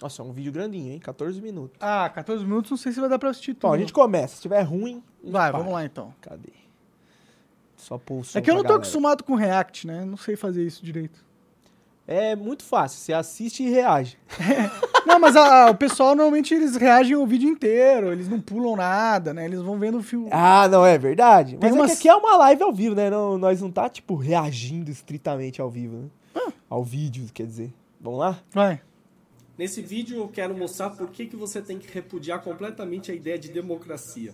[0.00, 0.98] Nossa, é um vídeo grandinho, hein?
[0.98, 1.76] 14 minutos.
[1.80, 3.58] Ah, 14 minutos, não sei se vai dar pra assistir tudo.
[3.58, 4.36] Então, a gente começa.
[4.36, 5.58] Se tiver ruim, a Vai, para.
[5.58, 6.14] vamos lá então.
[6.20, 6.48] Cadê?
[7.76, 8.82] Só pôr o som É que eu não tô galera.
[8.82, 10.04] acostumado com React, né?
[10.04, 11.24] Não sei fazer isso direito.
[12.06, 12.98] É muito fácil.
[12.98, 14.18] Você assiste e reage.
[15.06, 19.32] Não, mas a- o pessoal normalmente eles reagem ao vídeo inteiro, eles não pulam nada,
[19.32, 19.44] né?
[19.46, 20.28] Eles vão vendo o filme.
[20.30, 21.56] Ah, não, é verdade.
[21.56, 23.08] Tem Mas umas- é aqui é uma live ao vivo, né?
[23.08, 26.08] Não, nós não tá, tipo, reagindo estritamente ao vivo, né?
[26.34, 26.52] Ah.
[26.68, 27.72] Ao vídeo, quer dizer.
[27.98, 28.38] Vamos lá?
[28.52, 28.80] Vai.
[29.60, 33.38] Nesse vídeo eu quero mostrar por que, que você tem que repudiar completamente a ideia
[33.38, 34.32] de democracia.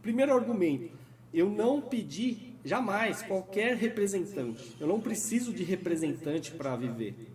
[0.00, 0.96] Primeiro argumento,
[1.34, 4.76] eu não pedi jamais qualquer representante.
[4.78, 7.32] Eu não preciso de representante para viver.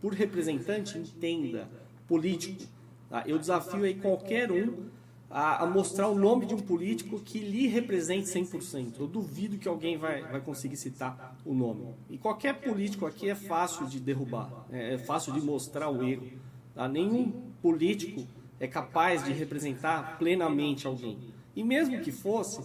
[0.00, 1.70] Por representante, entenda,
[2.08, 2.64] político.
[3.08, 3.22] tá?
[3.28, 4.88] Eu desafio aí qualquer um
[5.30, 8.94] a, mostrar o nome de um político que lhe represente 100%.
[8.98, 11.94] Eu duvido que alguém vai, vai conseguir citar o nome.
[12.10, 16.44] E qualquer político aqui é fácil de derrubar, é, é fácil de mostrar o erro.
[16.76, 16.86] Tá?
[16.86, 18.24] Nenhum político
[18.60, 21.18] é capaz de representar plenamente alguém.
[21.56, 22.60] E mesmo que fosse,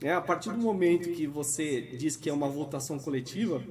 [0.00, 3.62] né, a partir do momento que você diz que é uma votação coletiva,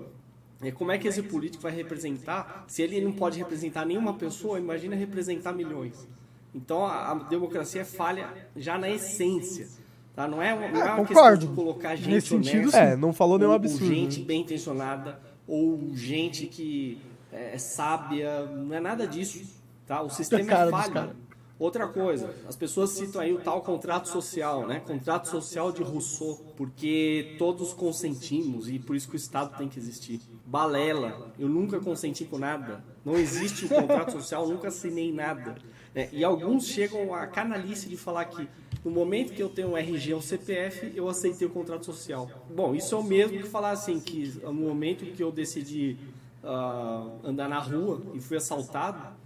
[0.62, 2.66] é, como é que esse político vai representar?
[2.68, 6.08] Se ele não pode representar nenhuma pessoa, imagina representar milhões.
[6.54, 9.68] Então a, a democracia é falha já na essência.
[10.16, 10.28] Tá?
[10.28, 11.48] Não é uma, não é uma questão concordo.
[11.48, 13.84] de colocar gente Nesse sentido, honesta, É, não falou nenhum ou- absurdo.
[13.86, 14.26] Ou gente né?
[14.26, 16.98] bem intencionada, ou gente que
[17.32, 19.57] é, é sábia, não é nada disso.
[19.88, 20.02] Tá?
[20.02, 20.94] O sistema cara é falho.
[20.94, 21.16] cara.
[21.60, 24.80] Outra coisa, as pessoas citam aí o tal contrato social, né?
[24.80, 29.80] Contrato social de Rousseau, porque todos consentimos e por isso que o Estado tem que
[29.80, 30.22] existir.
[30.46, 32.84] Balela, eu nunca consenti com nada.
[33.04, 35.56] Não existe o contrato social, nunca assinei nada.
[35.96, 36.10] né?
[36.12, 38.48] E alguns chegam à canalice de falar que
[38.86, 42.30] no momento que eu tenho um RG ou CPF, eu aceitei o contrato social.
[42.56, 45.98] Bom, isso é o mesmo que falar assim, que no momento que eu decidi
[46.44, 49.17] ah, andar na rua e fui assaltado,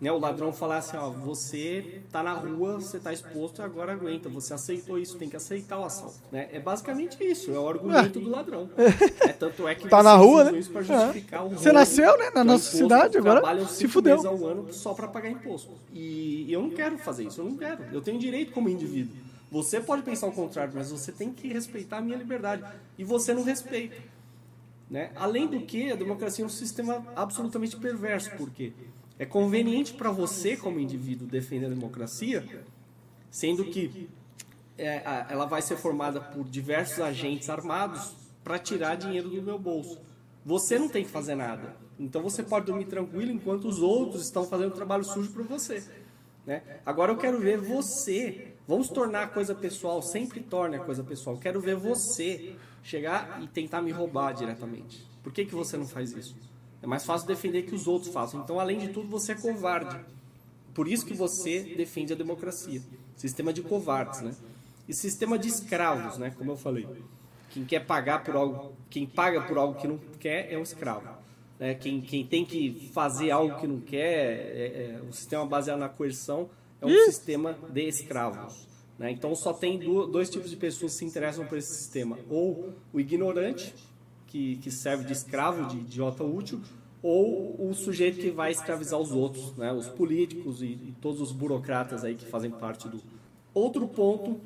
[0.00, 4.28] né, o ladrão falar assim, ó, você tá na rua, você tá exposto, agora aguenta,
[4.28, 6.48] você aceitou isso, tem que aceitar o assalto, né?
[6.52, 8.68] É basicamente isso, é o argumento do ladrão.
[9.26, 10.58] É, tanto é que Tá na rua, né?
[10.58, 14.26] isso pra justificar o Você nasceu, né, na é nossa cidade, agora trabalham se fudeu.
[14.26, 15.72] ao ano só para pagar imposto.
[15.92, 17.82] E eu não quero fazer isso, eu não quero.
[17.92, 19.16] Eu tenho direito como indivíduo.
[19.50, 22.64] Você pode pensar o contrário, mas você tem que respeitar a minha liberdade.
[22.98, 23.96] E você não respeita.
[24.90, 25.10] Né?
[25.16, 28.72] Além do que, a democracia é um sistema absolutamente perverso, porque
[29.18, 32.44] é conveniente para você, como indivíduo, defender a democracia,
[33.30, 34.08] sendo que
[34.76, 38.12] é, ela vai ser formada por diversos agentes armados
[38.44, 40.00] para tirar dinheiro do meu bolso.
[40.44, 41.76] Você não tem que fazer nada.
[41.98, 45.82] Então você pode dormir tranquilo enquanto os outros estão fazendo trabalho sujo para você.
[46.46, 46.62] Né?
[46.84, 48.52] Agora eu quero ver você.
[48.68, 51.38] Vamos tornar a coisa pessoal, sempre torne a coisa pessoal.
[51.38, 55.04] Quero ver você chegar e tentar me roubar diretamente.
[55.22, 56.36] Por que, que você não faz isso?
[56.86, 58.40] É mais fácil defender que os outros façam.
[58.40, 59.98] Então, além de tudo, você é covarde.
[60.72, 62.80] Por isso que você defende a democracia.
[63.16, 64.32] Sistema de covardes, né?
[64.88, 66.32] E sistema de escravos, né?
[66.38, 66.86] Como eu falei.
[67.50, 71.08] Quem quer pagar por algo, quem paga por algo que não quer é um escravo.
[71.58, 71.74] Né?
[71.74, 75.88] Quem, quem tem que fazer algo que não quer, é, é, o sistema baseado na
[75.88, 76.48] coerção
[76.80, 78.64] é um sistema de escravos.
[78.96, 79.10] Né?
[79.10, 82.74] Então só tem du- dois tipos de pessoas que se interessam por esse sistema: ou
[82.92, 83.74] o ignorante,
[84.26, 86.60] que, que serve de escravo, de idiota útil,
[87.08, 89.72] ou o sujeito que vai escravizar os outros, né?
[89.72, 93.00] os políticos e, e todos os burocratas aí que fazem parte do.
[93.54, 94.40] Outro ponto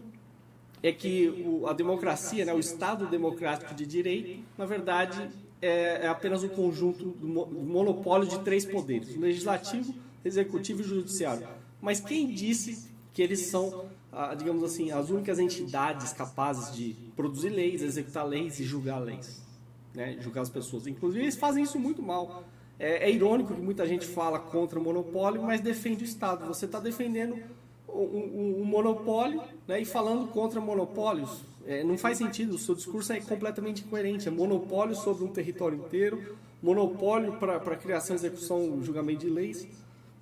[0.83, 5.31] é que o- a democracia, né, o Estado democrático de direito, na verdade,
[5.63, 10.85] é, é apenas um conjunto do mo- do monopólio de três poderes: legislativo, executivo e
[10.85, 11.49] judiciário.
[11.81, 17.49] Mas quem disse que eles são, ah, digamos assim, as únicas entidades capazes de produzir
[17.49, 19.43] leis, executar leis e julgar leis?
[19.95, 20.87] Né, julgar as pessoas.
[20.87, 22.45] Inclusive, eles fazem isso muito mal.
[22.79, 26.47] É, é irônico que muita gente fala contra o monopólio, mas defende o Estado.
[26.47, 27.37] Você está defendendo
[27.89, 31.43] um, um- um monopólio né, e falando contra monopólios.
[31.67, 34.29] É, não faz sentido, o seu discurso é completamente incoerente.
[34.29, 39.67] É monopólio sobre um território inteiro, monopólio para criação, execução, julgamento de leis.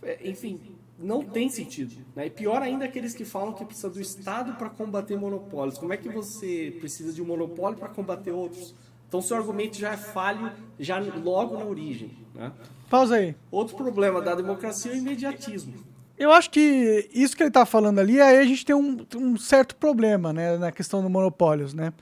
[0.03, 0.59] É, enfim,
[0.99, 1.95] não tem sentido.
[2.17, 2.27] Né?
[2.27, 5.79] E pior ainda aqueles que falam que precisa do Estado para combater monopólios.
[5.79, 8.75] Como é que você precisa de um monopólio para combater outros?
[9.09, 12.11] Então, seu argumento já é falho já logo na origem.
[12.35, 12.53] Né?
[12.91, 13.35] Pausa aí.
[13.51, 15.75] Outro problema da democracia é o imediatismo.
[16.19, 19.37] Eu acho que isso que ele está falando ali, aí a gente tem um, um,
[19.37, 21.93] certo problema, né, na questão dos monopólios, né?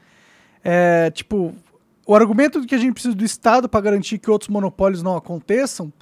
[0.64, 1.54] É, tipo,
[2.06, 5.16] o argumento de que a gente precisa do Estado para garantir que outros monopólios não
[5.16, 5.92] aconteçam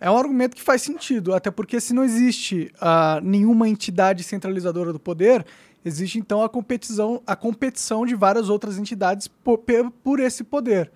[0.00, 4.92] é um argumento que faz sentido, até porque se não existe uh, nenhuma entidade centralizadora
[4.92, 5.44] do poder,
[5.84, 9.58] existe então a competição, a competição de várias outras entidades por,
[10.02, 10.90] por esse poder.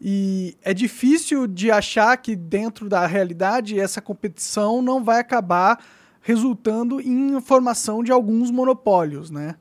[0.00, 5.84] E é difícil de achar que dentro da realidade essa competição não vai acabar
[6.20, 9.56] resultando em formação de alguns monopólios, né?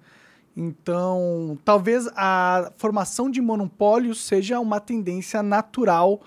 [0.56, 6.22] Então, talvez a formação de monopólios seja uma tendência natural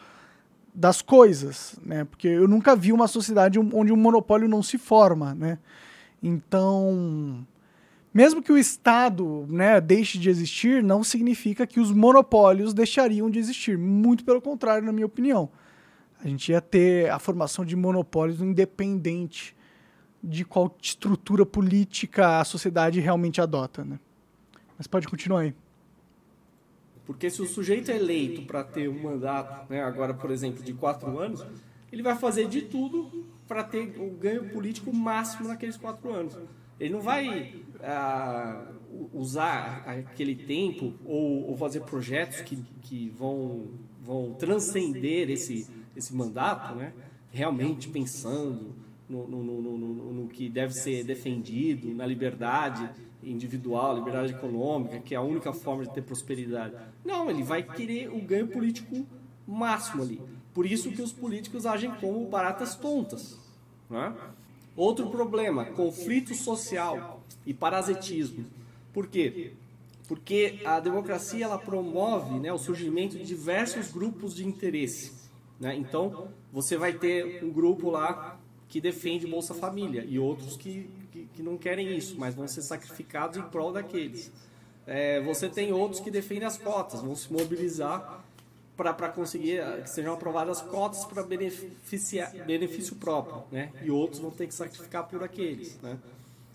[0.75, 2.05] das coisas, né?
[2.05, 5.59] Porque eu nunca vi uma sociedade onde um monopólio não se forma, né?
[6.23, 7.45] Então,
[8.12, 13.38] mesmo que o Estado né, deixe de existir, não significa que os monopólios deixariam de
[13.38, 13.79] existir.
[13.79, 15.49] Muito pelo contrário, na minha opinião.
[16.23, 19.57] A gente ia ter a formação de monopólios independente
[20.23, 23.85] de qual estrutura política a sociedade realmente adota.
[23.85, 23.99] Né?
[24.77, 25.55] Mas pode continuar aí.
[27.07, 30.75] Porque se o sujeito é eleito para ter um mandato, né, agora, por exemplo, de
[30.75, 31.44] quatro anos,
[31.90, 36.37] ele vai fazer de tudo para ter o ganho político máximo naqueles quatro anos.
[36.79, 38.66] Ele não vai ah,
[39.12, 43.69] usar aquele tempo ou, ou, fazer projetos que, que vão,
[44.03, 45.66] vão transcender esse,
[45.97, 46.93] esse mandato, né?
[47.31, 48.75] realmente pensando
[49.09, 52.88] no, no, no, no, no que deve ser defendido, na liberdade
[53.23, 56.75] individual, liberdade econômica, que é a única forma de ter prosperidade.
[57.05, 59.07] Não, ele vai querer o ganho político
[59.47, 60.21] máximo ali.
[60.55, 63.38] Por isso que os políticos agem como baratas tontas.
[63.88, 64.14] Né?
[64.77, 68.45] Outro problema, conflito social e parasitismo.
[68.93, 69.53] Por quê?
[70.09, 75.12] Porque a democracia ela promove né, o surgimento de diversos grupos de interesse.
[75.59, 75.77] Né?
[75.77, 78.38] Então, você vai ter um grupo lá
[78.69, 82.62] que defende Bolsa Família e outros que, que, que não querem isso, mas vão ser
[82.62, 84.33] sacrificados em prol daqueles.
[84.87, 88.25] É, você tem outros que defendem as cotas, vão se mobilizar
[88.77, 93.71] para conseguir eh, que sejam aprovadas cotas para benefício próprio, né?
[93.83, 95.99] E outros vão ter que sacrificar por aqueles, né?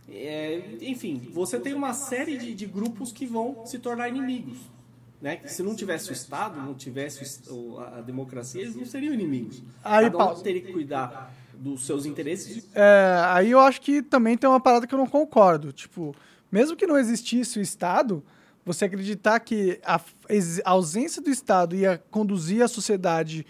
[0.09, 4.59] É, enfim, você tem uma série de, de, grupos que vão se tornar inimigos,
[5.19, 5.41] né?
[5.45, 7.41] Se não tivesse o Estado, não tivesse
[7.95, 9.63] a democracia, eles não seriam inimigos.
[9.83, 12.67] Aí, Cada um teria que cuidar dos seus interesses.
[12.75, 15.71] É, aí eu acho que também tem uma parada que eu não concordo.
[15.71, 16.15] Tipo,
[16.51, 18.23] mesmo que não existisse o Estado,
[18.63, 19.99] você acreditar que a,
[20.65, 23.45] a ausência do Estado ia conduzir a sociedade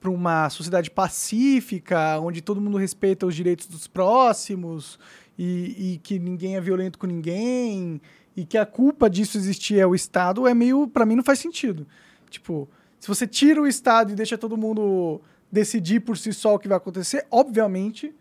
[0.00, 4.98] para uma sociedade pacífica, onde todo mundo respeita os direitos dos próximos
[5.38, 8.00] e, e, que ninguém é violento com ninguém
[8.36, 11.38] e que a culpa disso existir é o Estado, é meio, para mim, não faz
[11.38, 11.86] sentido.
[12.28, 15.20] Tipo, se você tira o Estado e deixa todo mundo
[15.50, 18.12] decidir por si só o que vai acontecer, obviamente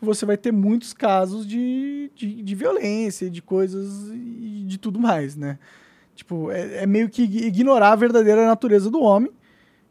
[0.00, 5.34] você vai ter muitos casos de, de, de violência, de coisas e de tudo mais,
[5.34, 5.58] né?
[6.14, 9.30] Tipo, é, é, meio que ignorar a verdadeira natureza do homem,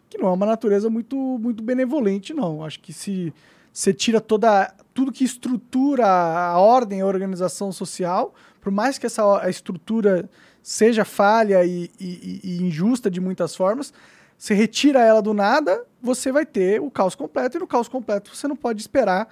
[0.10, 2.64] que não é uma natureza muito, muito benevolente, não.
[2.64, 3.34] Acho que se
[3.72, 9.48] você tira toda, tudo que estrutura a ordem, a organização social, por mais que essa
[9.48, 10.28] estrutura
[10.64, 13.94] seja falha e, e, e injusta de muitas formas,
[14.36, 18.36] você retira ela do nada, você vai ter o caos completo, e no caos completo
[18.36, 19.30] você não pode esperar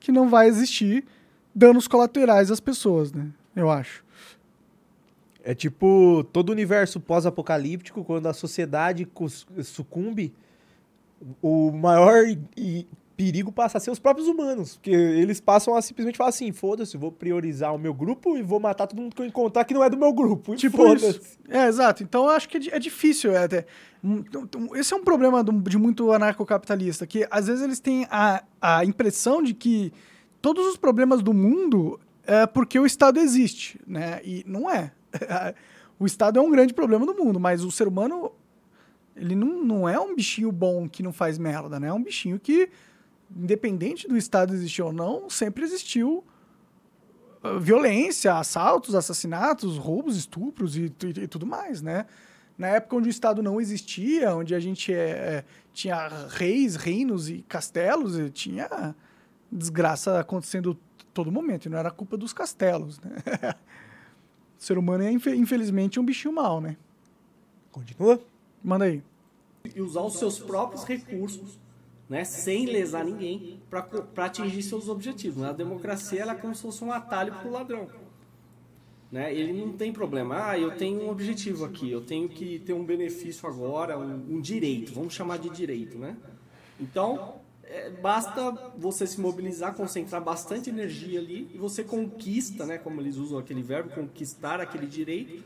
[0.00, 1.04] que não vai existir
[1.54, 3.26] danos colaterais às pessoas, né?
[3.54, 4.02] Eu acho.
[5.44, 9.06] É tipo todo o universo pós-apocalíptico, quando a sociedade
[9.62, 10.32] sucumbe,
[11.42, 12.24] o maior
[13.22, 14.74] perigo passa a ser os próprios humanos.
[14.74, 18.58] Porque eles passam a simplesmente falar assim: foda-se, vou priorizar o meu grupo e vou
[18.58, 20.56] matar todo mundo que eu encontrar que não é do meu grupo.
[20.56, 21.20] Tipo isso.
[21.48, 22.02] É, exato.
[22.02, 23.32] Então eu acho que é, é difícil.
[23.32, 23.64] É, até.
[24.74, 29.40] Esse é um problema de muito anarcocapitalista, que às vezes eles têm a, a impressão
[29.40, 29.92] de que
[30.40, 34.20] todos os problemas do mundo é porque o Estado existe, né?
[34.24, 34.90] E não é.
[36.00, 38.32] o Estado é um grande problema do mundo, mas o ser humano
[39.14, 41.88] ele não, não é um bichinho bom que não faz merda, né?
[41.88, 42.70] É um bichinho que
[43.36, 46.24] independente do Estado existir ou não, sempre existiu
[47.42, 52.06] uh, violência, assaltos, assassinatos, roubos, estupros e, e, e, tudo mais, né?
[52.56, 57.28] Na época onde o Estado não existia, onde a gente é, é tinha reis, reinos
[57.28, 58.94] e castelos, e tinha
[59.50, 60.78] desgraça acontecendo
[61.12, 63.16] todo momento, e não era culpa dos castelos, né?
[64.58, 66.76] O ser humano é, infe- infelizmente, um bichinho mau, né?
[67.72, 68.20] Continua?
[68.62, 69.02] Manda aí.
[69.74, 71.58] e usar os seus próprios recursos,
[72.12, 75.44] né, sem lesar ninguém, para atingir seus objetivos.
[75.44, 77.88] A democracia ela é como se fosse um atalho para o ladrão.
[79.10, 79.34] Né?
[79.34, 80.50] Ele não tem problema.
[80.50, 84.40] Ah, eu tenho um objetivo aqui, eu tenho que ter um benefício agora, um, um
[84.42, 85.96] direito, vamos chamar de direito.
[85.96, 86.14] Né?
[86.78, 93.00] Então, é, basta você se mobilizar, concentrar bastante energia ali e você conquista, né, como
[93.00, 95.42] eles usam aquele verbo, conquistar aquele direito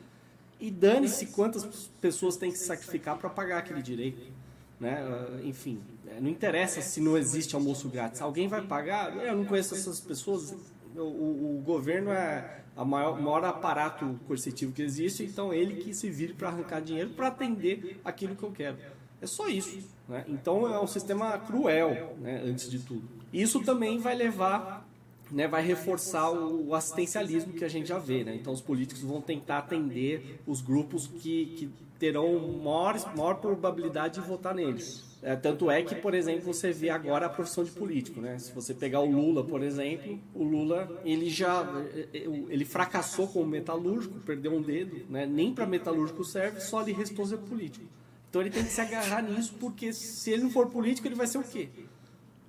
[0.58, 4.45] e dane-se quantas pessoas têm que se sacrificar para pagar aquele direito.
[4.78, 4.98] Né?
[5.00, 8.20] Ah, Enfim, eh, não interessa se não existe almoço grátis.
[8.20, 9.16] Alguém vai pagar?
[9.24, 10.54] Eu não conheço essas pessoas.
[10.94, 15.76] O, o- o governo é a maior, o maior aparato coercitivo que existe, então ele
[15.76, 18.76] que se vire para arrancar dinheiro para atender aquilo que eu quero.
[19.20, 19.78] É só isso.
[20.08, 20.24] Né?
[20.28, 23.02] Então é um sistema cruel, né, antes de tudo.
[23.32, 24.86] Isso também vai levar
[25.30, 28.22] né, vai reforçar o, o assistencialismo que a gente já vê.
[28.22, 28.36] Né?
[28.36, 34.26] Então, os políticos vão tentar atender os grupos que, que terão maior, maior probabilidade de
[34.26, 35.04] votar neles.
[35.22, 38.20] É, tanto é que, por exemplo, você vê agora a profissão de político.
[38.20, 38.38] Né?
[38.38, 41.66] Se você pegar o Lula, por exemplo, o Lula ele já
[42.14, 45.26] ele fracassou como metalúrgico, perdeu um dedo, né?
[45.26, 47.86] nem para metalúrgico serve, só lhe restou ser político.
[48.28, 51.26] Então ele tem que se agarrar nisso, porque se ele não for político, ele vai
[51.26, 51.68] ser o quê?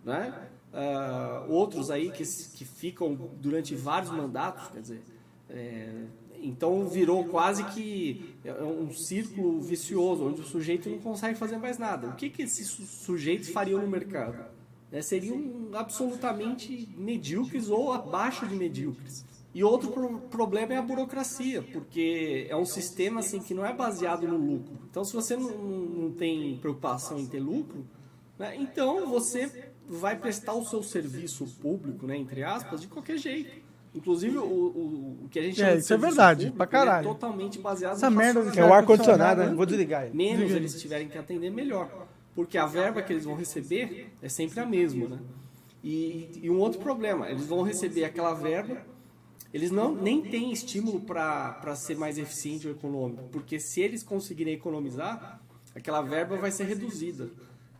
[0.07, 0.33] né?
[0.73, 5.01] Ah, outros aí que, que ficam durante vários mandatos, quer dizer,
[5.49, 6.05] é,
[6.41, 11.77] então virou quase que é um círculo vicioso, onde o sujeito não consegue fazer mais
[11.77, 12.07] nada.
[12.07, 14.45] O que, que esses su- sujeitos fariam no mercado?
[14.91, 19.25] Né, seriam absolutamente medíocres ou abaixo de medíocres.
[19.53, 23.73] E outro pro- problema é a burocracia, porque é um sistema assim que não é
[23.73, 24.77] baseado no lucro.
[24.89, 27.85] Então, se você não, não tem preocupação em ter lucro,
[28.37, 33.66] né, então você vai prestar o seu serviço público, né, entre aspas, de qualquer jeito.
[33.97, 37.09] Inclusive, o, o, o que a gente É, isso é verdade, público, pra ele caralho.
[37.09, 38.39] É totalmente baseado Essa merda.
[38.55, 39.53] É o ar-condicionado, né?
[39.55, 40.15] Vou desligar ele.
[40.15, 42.07] Menos eles tiverem que atender, melhor.
[42.35, 45.19] Porque a verba que eles vão receber é sempre a mesma, né?
[45.83, 48.77] E, e um outro problema, eles vão receber aquela verba,
[49.51, 54.53] eles não nem têm estímulo para ser mais eficiente ou econômico, porque se eles conseguirem
[54.53, 55.41] economizar,
[55.73, 57.29] aquela verba vai ser reduzida.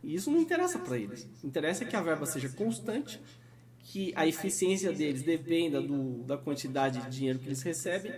[0.04, 1.28] E isso não interessa para eles.
[1.44, 3.22] Interessa que a verba seja constante,
[3.88, 8.14] que a eficiência deles dependa do, da quantidade de dinheiro que eles recebem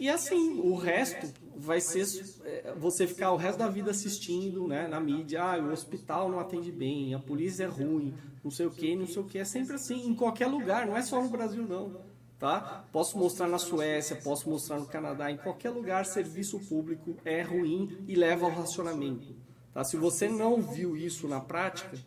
[0.00, 2.06] e assim, o resto vai ser
[2.42, 5.42] é, você ficar o resto da vida assistindo né, na mídia.
[5.42, 9.06] Ah, o hospital não atende bem, a polícia é ruim, não sei o que, não
[9.06, 9.36] sei o que.
[9.36, 12.00] É sempre assim, em qualquer lugar, não é só no Brasil, não.
[12.38, 12.86] Tá?
[12.90, 17.98] Posso mostrar na Suécia, posso mostrar no Canadá, em qualquer lugar, serviço público é ruim
[18.08, 19.36] e leva ao racionamento.
[19.74, 19.84] Tá?
[19.84, 21.98] Se você não viu isso na prática,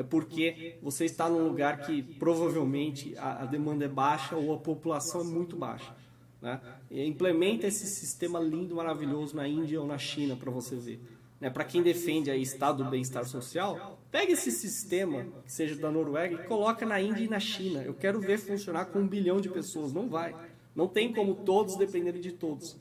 [0.00, 5.20] é porque você está num lugar que provavelmente a, demanda é baixa ou a população
[5.20, 5.94] é muito baixa.
[6.40, 6.58] Né?
[6.90, 11.02] Implementa esse sistema lindo, maravilhoso na Índia ou na China para você ver.
[11.38, 11.50] Né?
[11.50, 16.34] Para quem defende aí estado do bem-estar social, pega esse sistema, que seja da Noruega,
[16.34, 17.82] e coloca na Índia e na China.
[17.82, 19.92] Eu quero ver funcionar com um bilhão de pessoas.
[19.92, 20.34] Não vai.
[20.74, 22.74] Não tem como todos dependerem de todos.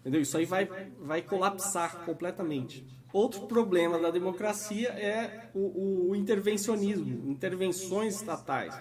[0.00, 0.20] Entendeu?
[0.20, 0.68] Isso aí vai,
[1.00, 2.84] vai colapsar completamente.
[3.12, 8.78] Outro problema da democracia é o, o intervencionismo, intervenções estatais.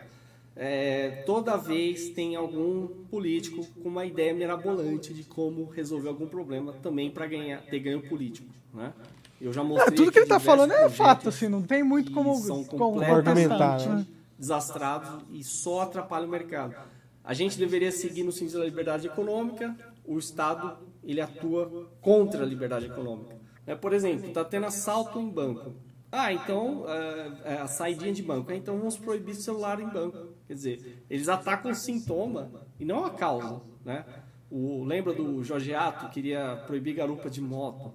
[0.58, 6.74] É, toda vez tem algum político com uma ideia mirabolante de como resolver algum problema
[6.82, 8.94] também para ganhar ter ganho político, né?
[9.40, 11.84] Eu já É, mostrei tudo que ele tá diversos falando é fato, assim, não tem
[11.84, 14.08] muito como, são como contestar, né?
[14.40, 16.74] desastrados e só atrapalham o mercado.
[17.22, 22.46] A gente deveria seguir no sentido da liberdade econômica, o Estado ele atua contra a
[22.46, 23.36] liberdade econômica.
[23.66, 23.76] Né?
[23.76, 25.74] Por exemplo, está tendo assalto em banco.
[26.12, 28.52] Ah, então, é, é, a saidinha de banco.
[28.52, 30.30] Ah, então vamos proibir celular em banco.
[30.48, 33.62] Quer dizer, eles atacam o sintoma e não a causa.
[33.84, 34.06] Né?
[34.50, 37.94] O, lembra do Jorge Ato, queria proibir garupa de moto.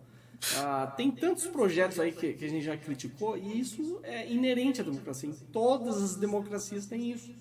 [0.56, 4.80] Ah, tem tantos projetos aí que, que a gente já criticou e isso é inerente
[4.80, 5.28] à democracia.
[5.28, 7.34] Em todas as democracias tem isso.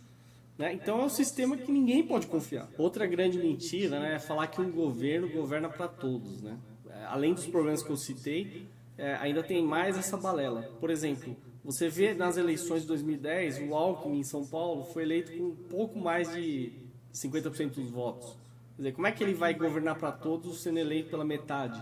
[0.58, 0.74] Né?
[0.74, 2.70] Então é um sistema que ninguém pode confiar.
[2.78, 6.42] Outra grande mentira né, é falar que um governo governa para todos.
[6.42, 6.58] Né?
[7.00, 10.64] É, Além dos problemas que eu citei, é, ainda tem mais essa balela.
[10.80, 15.32] Por exemplo, você vê nas eleições de 2010, o Alckmin em São Paulo foi eleito
[15.32, 16.74] com um pouco mais de
[17.14, 18.36] 50% dos votos.
[18.76, 21.82] Quer dizer, como é que ele vai governar para todos sendo eleito pela metade?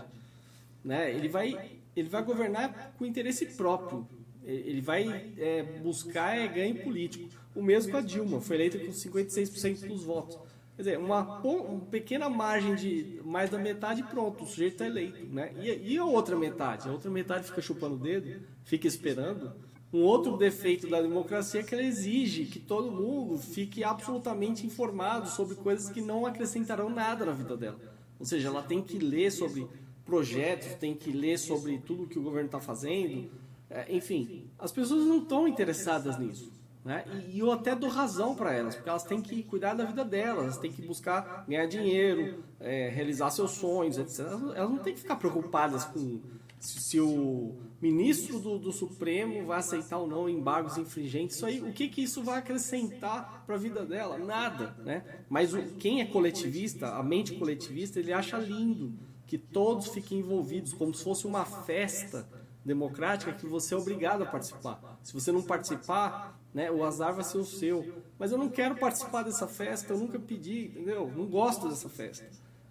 [0.84, 1.14] Né?
[1.14, 4.06] Ele, vai, ele vai governar com interesse próprio.
[4.44, 7.28] Ele vai é, buscar é, ganho político.
[7.54, 10.38] O mesmo com a Dilma, foi eleita com 56% dos votos.
[10.78, 15.26] Quer dizer, uma, uma pequena margem de mais da metade, pronto, o sujeito está eleito.
[15.26, 15.52] Né?
[15.58, 16.88] E, e a outra metade?
[16.88, 19.52] A outra metade fica chupando o dedo, fica esperando.
[19.92, 25.28] Um outro defeito da democracia é que ela exige que todo mundo fique absolutamente informado
[25.28, 27.80] sobre coisas que não acrescentarão nada na vida dela.
[28.16, 29.66] Ou seja, ela tem que ler sobre
[30.04, 33.28] projetos, tem que ler sobre tudo que o governo está fazendo.
[33.68, 36.52] É, enfim, as pessoas não estão interessadas nisso.
[36.84, 37.04] Né?
[37.28, 40.44] E, eu até dou razão para elas, porque elas têm que cuidar da vida delas,
[40.44, 44.20] elas têm que buscar ganhar dinheiro, é, realizar seus sonhos, etc.
[44.54, 46.20] Elas não têm que ficar preocupadas com
[46.60, 51.36] se o ministro do, do, Supremo vai aceitar ou não embargos infringentes.
[51.36, 54.18] Isso aí, o que, que isso vai acrescentar para a vida dela?
[54.18, 55.04] Nada, né?
[55.28, 58.92] Mas o, quem é coletivista, a mente coletivista, ele acha lindo
[59.26, 62.28] que todos fiquem envolvidos, como se fosse uma festa
[62.64, 64.98] democrática que você é obrigado a participar.
[65.02, 68.02] Se você não participar, né, o azar vai ser o seu.
[68.18, 71.12] Mas eu não quero participar dessa festa, eu nunca pedi, entendeu?
[71.14, 72.26] Não gosto dessa festa.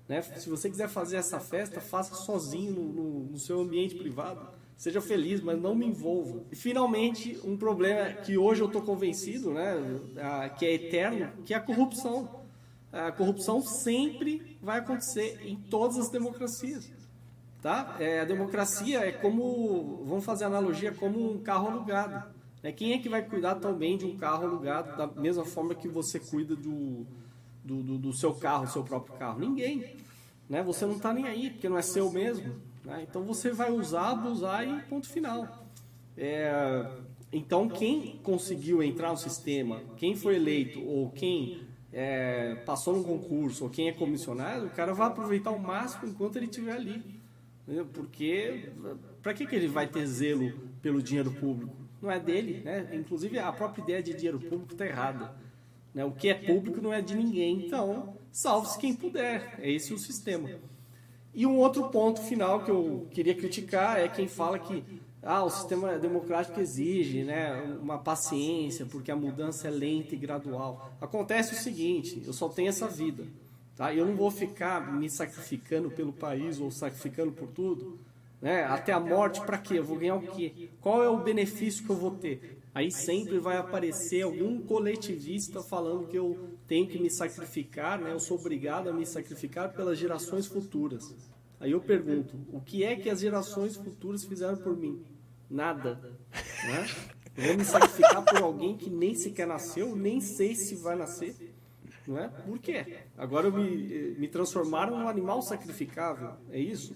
[0.07, 0.21] Né?
[0.21, 4.47] Se você quiser fazer essa festa, faça sozinho no, no, no seu ambiente privado.
[4.77, 6.43] Seja feliz, mas não me envolva.
[6.51, 9.73] E finalmente, um problema que hoje eu estou convencido, né,
[10.57, 12.45] que é eterno, que é a corrupção.
[12.91, 16.91] A corrupção sempre vai acontecer em todas as democracias.
[17.61, 17.97] Tá?
[17.99, 22.36] É, a democracia é como, vamos fazer analogia, como um carro alugado.
[22.61, 22.71] Né?
[22.71, 25.87] Quem é que vai cuidar tão bem de um carro alugado da mesma forma que
[25.87, 27.05] você cuida do,
[27.63, 29.39] do, do, do seu carro, seu próprio carro?
[29.39, 29.97] Ninguém.
[30.49, 30.63] Né?
[30.63, 32.55] Você não está nem aí, porque não é seu mesmo.
[32.83, 33.05] Né?
[33.07, 35.67] Então você vai usar, abusar e ponto final.
[36.17, 36.89] É,
[37.31, 41.61] então quem conseguiu entrar no sistema, quem foi eleito ou quem
[41.93, 46.37] é, passou no concurso ou quem é comissionado, o cara vai aproveitar o máximo enquanto
[46.37, 47.03] ele estiver ali.
[47.63, 47.85] Entendeu?
[47.85, 48.71] Porque
[49.21, 51.86] para que, que ele vai ter zelo pelo dinheiro público?
[52.01, 52.87] Não é dele, né?
[52.93, 55.33] Inclusive a própria ideia de dinheiro público está errada.
[55.93, 56.05] Né?
[56.05, 57.65] O que é público não é de ninguém.
[57.65, 59.55] Então, salve-se quem puder.
[59.59, 60.49] É esse o sistema.
[61.33, 64.83] E um outro ponto final que eu queria criticar é quem fala que
[65.21, 70.93] ah, o sistema democrático exige né, uma paciência, porque a mudança é lenta e gradual.
[71.01, 73.25] Acontece o seguinte: eu só tenho essa vida.
[73.75, 73.93] Tá?
[73.93, 77.99] Eu não vou ficar me sacrificando pelo país ou sacrificando por tudo.
[78.41, 78.63] Né?
[78.63, 79.79] Até a morte, para quê?
[79.79, 80.69] Eu vou ganhar o quê?
[80.79, 82.59] Qual é o benefício que eu vou ter?
[82.73, 88.13] Aí sempre vai aparecer algum coletivista falando que eu tenho que me sacrificar, né?
[88.13, 91.15] eu sou obrigado a me sacrificar pelas gerações futuras.
[91.59, 95.03] Aí eu pergunto, o que é que as gerações futuras fizeram por mim?
[95.49, 95.95] Nada.
[96.65, 96.87] Né?
[97.35, 101.35] Eu vou me sacrificar por alguém que nem sequer nasceu, nem sei se vai nascer.
[102.07, 102.27] Não é?
[102.27, 102.99] Por quê?
[103.17, 106.33] Agora me, me transformaram num animal sacrificável.
[106.51, 106.95] É isso?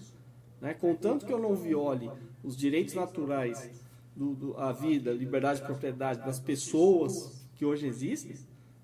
[0.62, 0.74] Né?
[0.74, 2.08] Contanto que eu não viole
[2.44, 3.68] os direitos naturais
[4.14, 8.36] do, do, a vida, liberdade de propriedade das pessoas que hoje existem,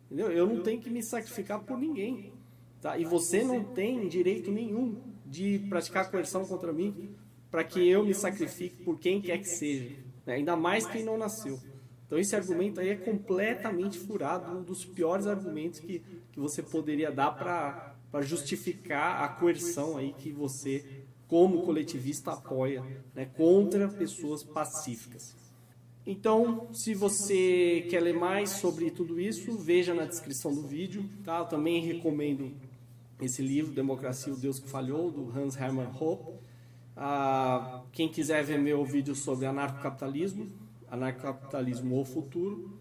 [0.06, 0.32] entendeu?
[0.32, 2.32] eu não tenho que me sacrificar por ninguém.
[2.82, 2.98] Tá?
[2.98, 7.14] E você não tem direito nenhum de praticar coerção contra mim
[7.48, 9.94] para que eu me sacrifique por quem quer que seja.
[10.26, 10.34] Né?
[10.34, 11.60] Ainda mais quem não nasceu.
[12.06, 16.02] Então esse argumento aí é completamente furado, um dos piores argumentos que,
[16.32, 20.97] que você poderia dar para justificar a coerção aí que você
[21.28, 22.82] como coletivista apoia
[23.14, 25.36] né, contra pessoas pacíficas.
[26.06, 31.04] Então, se você quer ler mais sobre tudo isso, veja na descrição do vídeo.
[31.22, 31.40] Tá?
[31.40, 32.50] Eu também recomendo
[33.20, 36.32] esse livro, Democracia, o Deus que Falhou, do Hans Hermann Hoppe.
[36.96, 40.48] Ah, quem quiser ver meu vídeo sobre anarcocapitalismo,
[40.90, 42.80] anarcocapitalismo ou futuro.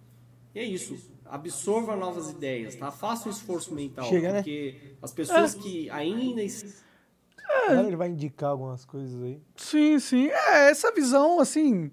[0.56, 0.98] E é isso.
[1.26, 2.92] Absorva novas ideias, tá?
[2.92, 4.40] Faça um esforço mental, Chega, né?
[4.40, 4.92] porque né?
[5.02, 6.42] as pessoas que ainda.
[7.48, 9.42] Agora ele vai indicar algumas coisas aí.
[9.56, 10.28] Sim, sim.
[10.28, 11.92] É, essa visão, assim.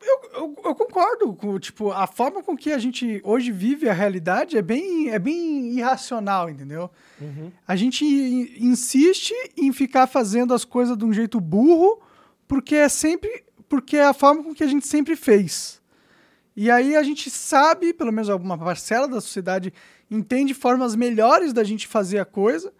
[0.00, 3.92] Eu, eu, eu, concordo com, tipo, a forma com que a gente hoje vive a
[3.92, 6.90] realidade é bem, é bem irracional, entendeu?
[7.20, 7.52] Uhum.
[7.66, 12.02] A gente insiste em ficar fazendo as coisas de um jeito burro
[12.48, 15.80] porque é sempre, porque é a forma com que a gente sempre fez.
[16.54, 19.72] E aí a gente sabe, pelo menos alguma parcela da sociedade
[20.10, 22.72] entende formas melhores da gente fazer a coisa,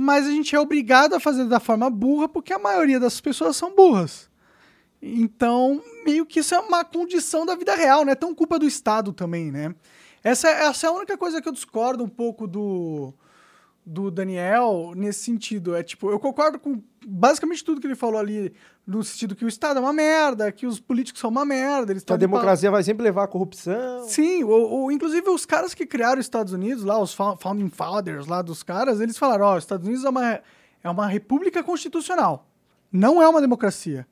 [0.00, 3.56] mas a gente é obrigado a fazer da forma burra porque a maioria das pessoas
[3.56, 4.30] são burras.
[5.02, 8.66] Então, meio que isso é uma condição da vida real, não é tão culpa do
[8.66, 9.74] Estado também, né?
[10.22, 13.12] Essa, essa é a única coisa que eu discordo um pouco do,
[13.88, 15.74] do Daniel nesse sentido.
[15.74, 18.52] É tipo, eu concordo com basicamente tudo que ele falou ali,
[18.86, 21.92] no sentido que o Estado é uma merda, que os políticos são uma merda.
[21.92, 24.04] Eles a democracia vai sempre levar à corrupção.
[24.04, 28.26] Sim, ou, ou, inclusive os caras que criaram os Estados Unidos, lá, os Founding Fathers
[28.26, 30.40] lá dos caras, eles falaram: ó, oh, os Estados Unidos é uma,
[30.82, 32.46] é uma república constitucional,
[32.92, 34.06] não é uma democracia.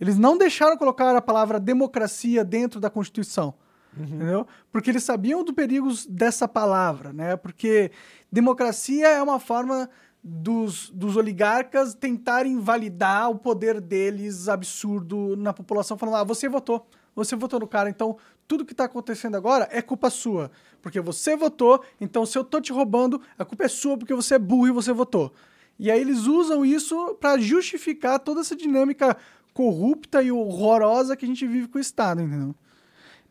[0.00, 3.54] Eles não deixaram colocar a palavra democracia dentro da Constituição.
[3.96, 4.04] Uhum.
[4.04, 4.46] Entendeu?
[4.70, 7.36] Porque eles sabiam do perigos dessa palavra, né?
[7.36, 7.90] Porque
[8.30, 9.88] democracia é uma forma
[10.22, 16.86] dos, dos oligarcas tentarem validar o poder deles absurdo na população, falando: ah, você votou,
[17.14, 18.16] você votou no cara, então
[18.46, 20.50] tudo que está acontecendo agora é culpa sua.
[20.80, 24.34] Porque você votou, então se eu tô te roubando, a culpa é sua porque você
[24.34, 25.32] é burro e você votou.
[25.78, 29.16] E aí eles usam isso para justificar toda essa dinâmica
[29.52, 32.54] corrupta e horrorosa que a gente vive com o Estado, entendeu?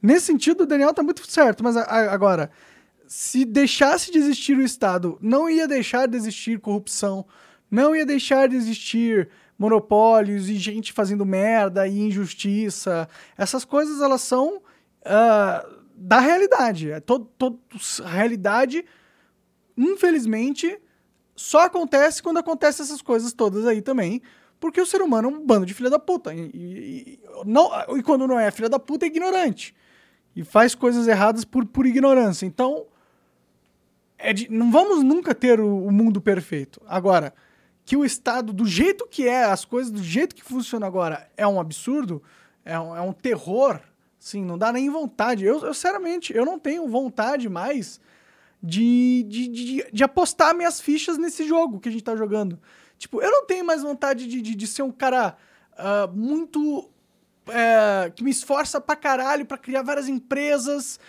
[0.02, 2.50] Nesse sentido, o Daniel tá muito certo, mas a, a, agora,
[3.08, 7.26] se deixasse de existir o Estado, não ia deixar de existir corrupção,
[7.70, 13.08] não ia deixar de existir monopólios e gente fazendo merda e injustiça.
[13.38, 16.90] Essas coisas, elas são uh, da realidade.
[16.90, 17.60] É todo, todo,
[18.04, 18.84] a realidade,
[19.78, 20.80] infelizmente,
[21.36, 24.22] só acontece quando acontecem essas coisas todas aí também.
[24.60, 26.34] Porque o ser humano é um bando de filha da puta.
[26.34, 29.76] E, e, não, e quando não é filha da puta, é ignorante.
[30.36, 32.46] E faz coisas erradas por, por ignorância.
[32.46, 32.86] Então,
[34.18, 36.82] é de, não vamos nunca ter o, o mundo perfeito.
[36.88, 37.34] Agora,
[37.84, 41.46] que o Estado, do jeito que é, as coisas do jeito que funciona agora, é
[41.46, 42.22] um absurdo,
[42.64, 43.80] é um, é um terror,
[44.20, 45.44] sim, não dá nem vontade.
[45.44, 48.00] Eu, eu, sinceramente, eu não tenho vontade mais
[48.62, 52.60] de, de, de, de, apostar minhas fichas nesse jogo que a gente tá jogando.
[52.98, 55.36] Tipo, eu não tenho mais vontade de, de, de ser um cara
[55.74, 56.88] uh, muito.
[57.48, 61.00] Uh, que me esforça pra caralho pra criar várias empresas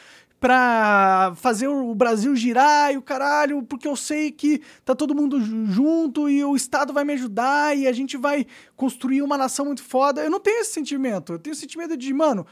[0.42, 5.40] pra fazer o Brasil girar e o caralho, porque eu sei que tá todo mundo
[5.40, 9.84] junto e o Estado vai me ajudar e a gente vai construir uma nação muito
[9.84, 10.20] foda.
[10.20, 11.34] Eu não tenho esse sentimento.
[11.34, 12.44] Eu tenho o sentimento de, mano,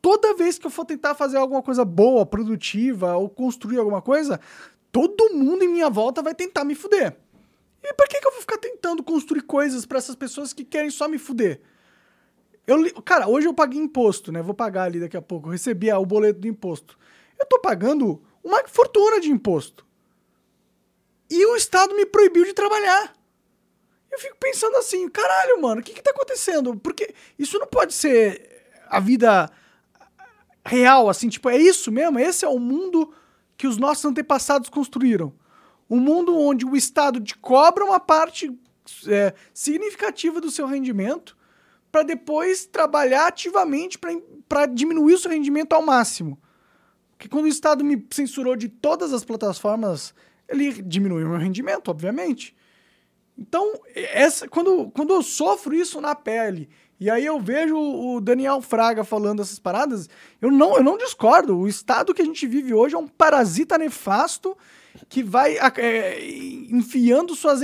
[0.00, 4.40] toda vez que eu for tentar fazer alguma coisa boa, produtiva ou construir alguma coisa,
[4.90, 7.18] todo mundo em minha volta vai tentar me fuder.
[7.84, 10.88] E por que, que eu vou ficar tentando construir coisas para essas pessoas que querem
[10.88, 11.60] só me fuder?
[12.66, 14.42] Eu, cara, hoje eu paguei imposto, né?
[14.42, 15.48] Vou pagar ali daqui a pouco.
[15.48, 16.98] Eu recebi o boleto do imposto
[17.38, 19.86] eu estou pagando uma fortuna de imposto.
[21.30, 23.14] E o Estado me proibiu de trabalhar.
[24.10, 26.76] Eu fico pensando assim, caralho, mano, o que está acontecendo?
[26.76, 29.50] Porque isso não pode ser a vida
[30.64, 32.18] real, assim, tipo, é isso mesmo?
[32.18, 33.12] Esse é o mundo
[33.56, 35.32] que os nossos antepassados construíram.
[35.90, 38.56] Um mundo onde o Estado te cobra uma parte
[39.08, 41.36] é, significativa do seu rendimento
[41.96, 43.98] para depois trabalhar ativamente
[44.46, 46.38] para diminuir o seu rendimento ao máximo.
[47.12, 50.12] Porque quando o Estado me censurou de todas as plataformas,
[50.46, 52.54] ele diminuiu meu rendimento, obviamente.
[53.38, 56.68] Então, essa, quando, quando eu sofro isso na pele,
[57.00, 60.06] e aí eu vejo o Daniel Fraga falando essas paradas,
[60.38, 61.56] eu não, eu não discordo.
[61.56, 64.54] O estado que a gente vive hoje é um parasita nefasto
[65.08, 66.22] que vai é,
[66.70, 67.60] enfiando suas,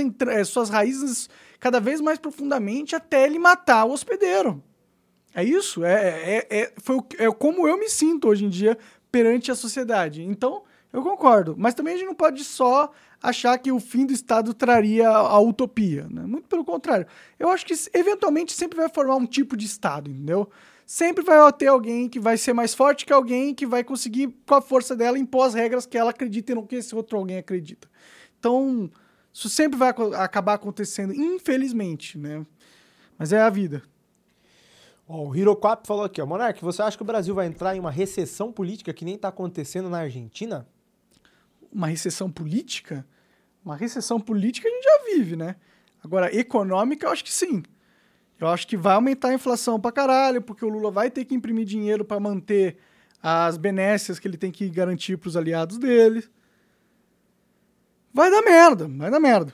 [0.47, 1.29] suas raízes
[1.63, 4.61] cada vez mais profundamente até ele matar o hospedeiro.
[5.33, 5.85] É isso?
[5.85, 8.77] É, é, é, foi, é como eu me sinto hoje em dia
[9.09, 10.21] perante a sociedade.
[10.23, 11.55] Então, eu concordo.
[11.57, 12.91] Mas também a gente não pode só
[13.21, 16.05] achar que o fim do Estado traria a utopia.
[16.11, 16.23] Né?
[16.23, 17.07] Muito pelo contrário.
[17.39, 20.49] Eu acho que eventualmente sempre vai formar um tipo de Estado, entendeu?
[20.85, 24.55] Sempre vai ter alguém que vai ser mais forte que alguém que vai conseguir, com
[24.55, 27.37] a força dela, impor as regras que ela acredita e não que esse outro alguém
[27.37, 27.87] acredita.
[28.37, 28.91] Então,
[29.33, 32.45] isso sempre vai acabar acontecendo, infelizmente, né?
[33.17, 33.81] Mas é a vida.
[35.07, 36.25] Ó, o Hirocop falou aqui, ó.
[36.25, 39.29] Monark, você acha que o Brasil vai entrar em uma recessão política que nem está
[39.29, 40.67] acontecendo na Argentina?
[41.71, 43.05] Uma recessão política?
[43.65, 45.55] Uma recessão política a gente já vive, né?
[46.03, 47.63] Agora, econômica, eu acho que sim.
[48.39, 51.33] Eu acho que vai aumentar a inflação pra caralho, porque o Lula vai ter que
[51.33, 52.77] imprimir dinheiro para manter
[53.21, 56.23] as benécias que ele tem que garantir pros aliados dele.
[58.13, 59.51] Vai dar merda, vai dar merda.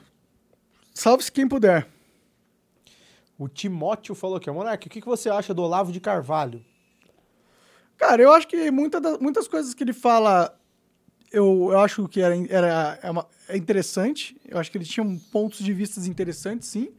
[0.92, 1.88] Salve-se quem puder.
[3.38, 6.62] O Timóteo falou aqui, Monark, o que você acha do Olavo de Carvalho?
[7.96, 10.54] Cara, eu acho que muita da, muitas coisas que ele fala,
[11.32, 14.38] eu, eu acho que era, era é, uma, é interessante.
[14.46, 16.92] Eu acho que ele tinha pontos de vista interessantes, sim.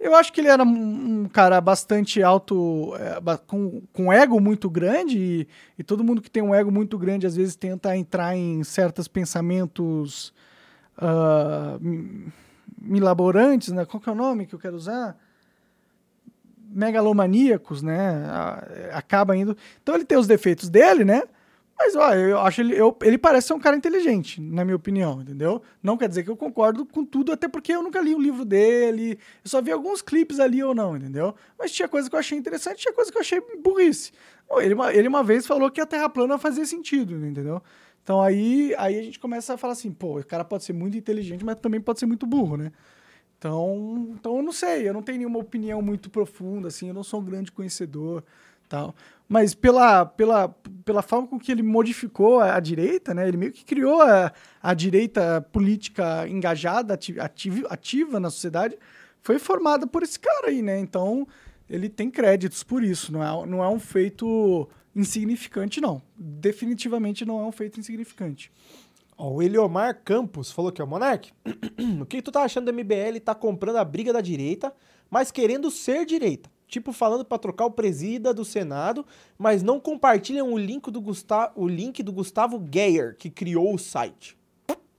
[0.00, 4.70] Eu acho que ele era um, um cara bastante alto, é, com, com ego muito
[4.70, 8.34] grande, e, e, todo mundo que tem um ego muito grande às vezes tenta entrar
[8.36, 10.32] em certos pensamentos
[10.98, 12.30] uh,
[12.80, 13.84] milaborantes, né?
[13.84, 15.16] Qual que é o nome que eu quero usar?
[16.70, 18.24] megalomaníacos, né?
[18.92, 19.56] Acaba indo.
[19.82, 21.22] Então ele tem os defeitos dele, né?
[21.78, 25.22] Mas ó, eu acho ele, eu, ele parece ser um cara inteligente, na minha opinião,
[25.22, 25.62] entendeu?
[25.80, 28.44] Não quer dizer que eu concordo com tudo, até porque eu nunca li o livro
[28.44, 31.36] dele, eu só vi alguns clipes ali ou não, entendeu?
[31.56, 34.10] Mas tinha coisa que eu achei interessante, tinha coisa que eu achei burrice.
[34.56, 37.62] Ele, ele uma vez falou que a Terra plana fazia sentido, entendeu?
[38.08, 40.96] Então aí, aí a gente começa a falar assim, pô, o cara pode ser muito
[40.96, 42.72] inteligente, mas também pode ser muito burro, né?
[43.36, 47.02] Então, então eu não sei, eu não tenho nenhuma opinião muito profunda, assim, eu não
[47.02, 48.24] sou um grande conhecedor,
[48.66, 48.94] tal.
[49.28, 50.48] Mas pela, pela,
[50.86, 54.32] pela forma com que ele modificou a, a direita, né, ele meio que criou a,
[54.62, 58.78] a direita política engajada, ativa, ativa na sociedade,
[59.20, 60.78] foi formada por esse cara aí, né?
[60.78, 61.28] Então,
[61.68, 64.66] ele tem créditos por isso, não é, não é um feito
[64.98, 66.02] insignificante, não.
[66.16, 68.50] Definitivamente não é um feito insignificante.
[69.16, 71.32] Ó, o Eliomar Campos falou que é o Monark.
[72.00, 74.74] o que tu tá achando do MBL tá comprando a briga da direita,
[75.08, 76.50] mas querendo ser direita?
[76.66, 79.06] Tipo, falando pra trocar o presida do Senado,
[79.38, 83.78] mas não compartilham o link do, Gusta o link do Gustavo Geyer, que criou o
[83.78, 84.36] site.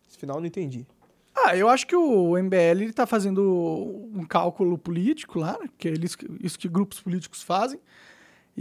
[0.10, 0.88] Esse final eu não entendi.
[1.36, 5.70] Ah, eu acho que o MBL ele tá fazendo um cálculo político lá, né?
[5.78, 7.80] que é eles, isso que grupos políticos fazem.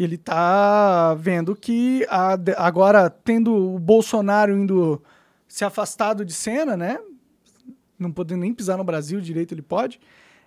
[0.03, 5.03] Ele tá vendo que a, agora, tendo o Bolsonaro indo
[5.49, 7.01] se afastado de cena, né?
[7.99, 9.99] Não podendo nem pisar no Brasil direito, ele pode.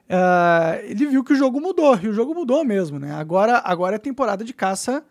[0.09, 3.13] Uh, ele viu que o jogo mudou, e o jogo mudou mesmo, né?
[3.13, 5.03] Agora, agora é temporada de caça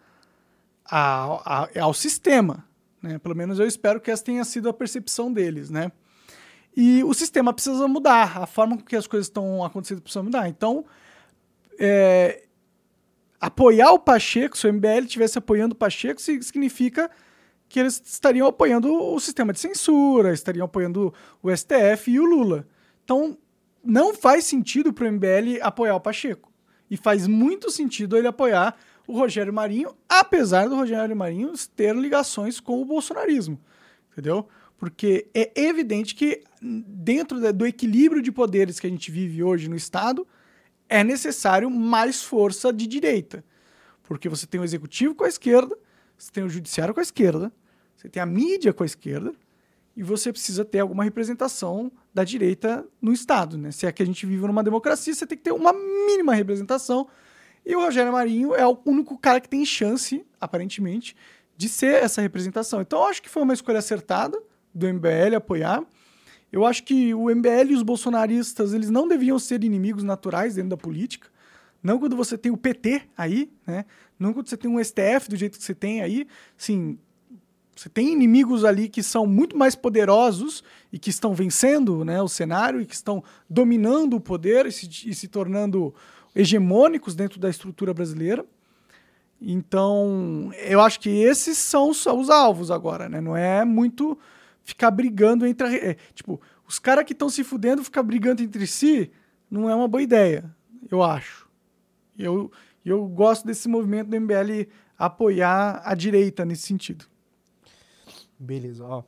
[0.86, 2.64] ao, ao, ao sistema,
[3.02, 3.18] né?
[3.18, 5.92] Pelo menos eu espero que essa tenha sido a percepção deles, né?
[6.74, 10.48] E o sistema precisa mudar, a forma com que as coisas estão acontecendo precisa mudar.
[10.48, 10.84] Então,
[11.78, 12.44] é,
[13.40, 17.10] apoiar o Pacheco, se o MBL estivesse apoiando o Pacheco, significa
[17.68, 22.66] que eles estariam apoiando o sistema de censura, estariam apoiando o STF e o Lula.
[23.04, 23.38] Então,
[23.82, 26.52] não faz sentido para o MBL apoiar o Pacheco.
[26.90, 28.76] E faz muito sentido ele apoiar
[29.06, 33.58] o Rogério Marinho, apesar do Rogério Marinho ter ligações com o bolsonarismo.
[34.12, 34.48] Entendeu?
[34.76, 39.76] Porque é evidente que, dentro do equilíbrio de poderes que a gente vive hoje no
[39.76, 40.26] Estado,
[40.90, 43.44] é necessário mais força de direita.
[44.02, 45.78] Porque você tem o executivo com a esquerda,
[46.18, 47.52] você tem o judiciário com a esquerda,
[47.96, 49.32] você tem a mídia com a esquerda
[49.96, 53.56] e você precisa ter alguma representação da direita no Estado.
[53.56, 53.70] Né?
[53.70, 57.06] Se é que a gente vive numa democracia, você tem que ter uma mínima representação.
[57.64, 61.14] E o Rogério Marinho é o único cara que tem chance, aparentemente,
[61.56, 62.80] de ser essa representação.
[62.80, 64.42] Então, eu acho que foi uma escolha acertada
[64.74, 65.84] do MBL apoiar.
[66.52, 70.70] Eu acho que o MBL e os bolsonaristas eles não deviam ser inimigos naturais dentro
[70.70, 71.28] da política.
[71.82, 73.84] Não quando você tem o PT aí, né?
[74.18, 76.26] Não quando você tem um STF do jeito que você tem aí.
[76.56, 76.98] Sim,
[77.74, 82.28] você tem inimigos ali que são muito mais poderosos e que estão vencendo né, o
[82.28, 85.94] cenário e que estão dominando o poder e se, e se tornando
[86.36, 88.44] hegemônicos dentro da estrutura brasileira.
[89.40, 93.20] Então, eu acho que esses são os, os alvos agora, né?
[93.22, 94.18] Não é muito
[94.64, 95.76] ficar brigando entre.
[95.76, 99.10] É, tipo, os caras que estão se fudendo ficar brigando entre si
[99.50, 100.44] não é uma boa ideia,
[100.90, 101.48] eu acho.
[102.16, 102.50] Eu,
[102.84, 107.06] eu gosto desse movimento do MBL apoiar a direita nesse sentido.
[108.38, 109.02] Beleza, ó.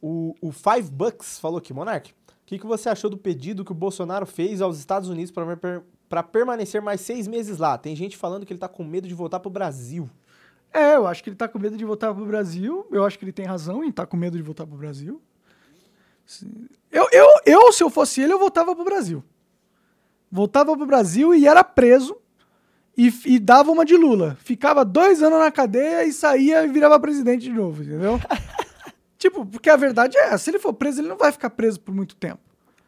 [0.00, 2.14] O, o Five Bucks falou aqui, Monark, o
[2.46, 5.82] que, que você achou do pedido que o Bolsonaro fez aos Estados Unidos para per,
[6.30, 7.76] permanecer mais seis meses lá?
[7.76, 10.08] Tem gente falando que ele tá com medo de voltar pro Brasil.
[10.72, 12.86] É, eu acho que ele tá com medo de voltar pro Brasil.
[12.90, 15.20] Eu acho que ele tem razão em estar tá com medo de voltar pro Brasil.
[16.92, 19.24] Eu, eu, eu, se eu fosse ele, eu voltava pro Brasil.
[20.30, 22.16] Voltava pro Brasil e era preso
[22.96, 24.36] e, e dava uma de Lula.
[24.40, 28.20] Ficava dois anos na cadeia e saía e virava presidente de novo, entendeu?
[29.18, 30.38] Tipo, porque a verdade é.
[30.38, 32.38] Se ele for preso, ele não vai ficar preso por muito tempo.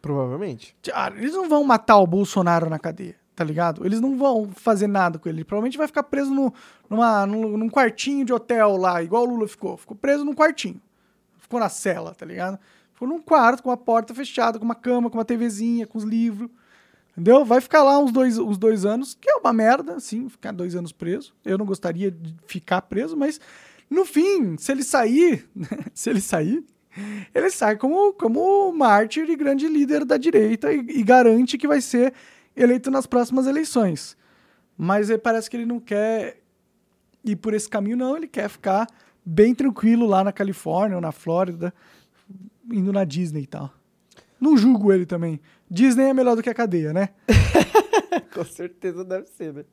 [0.01, 0.77] Provavelmente.
[0.95, 3.87] Ah, eles não vão matar o Bolsonaro na cadeia, tá ligado?
[3.87, 5.39] Eles não vão fazer nada com ele.
[5.39, 6.53] Ele provavelmente vai ficar preso no,
[6.91, 9.79] numa, num, num quartinho de hotel lá, igual o Lula ficou.
[9.79, 10.79] Ficou preso num quartinho.
[11.39, 12.59] Ficou na cela, tá ligado?
[12.93, 16.05] Ficou num quarto com a porta fechada, com uma cama, com uma TVzinha, com os
[16.05, 16.51] livros.
[17.13, 17.43] Entendeu?
[17.43, 20.77] Vai ficar lá uns dois, uns dois anos, que é uma merda, sim, ficar dois
[20.77, 21.33] anos preso.
[21.43, 23.41] Eu não gostaria de ficar preso, mas
[23.89, 25.49] no fim, se ele sair,
[25.95, 26.63] se ele sair,
[27.35, 31.81] ele sai como, como mártir e grande líder da direita e, e garante que vai
[31.81, 32.13] ser
[32.63, 34.17] eleito nas próximas eleições.
[34.77, 36.41] Mas parece que ele não quer
[37.25, 38.17] ir por esse caminho, não.
[38.17, 38.87] Ele quer ficar
[39.25, 41.73] bem tranquilo lá na Califórnia ou na Flórida,
[42.71, 43.71] indo na Disney e tal.
[44.41, 45.41] Não julgo ele também.
[45.71, 47.11] Disney é melhor do que a cadeia, né?
[48.33, 49.65] Com certeza deve ser, né?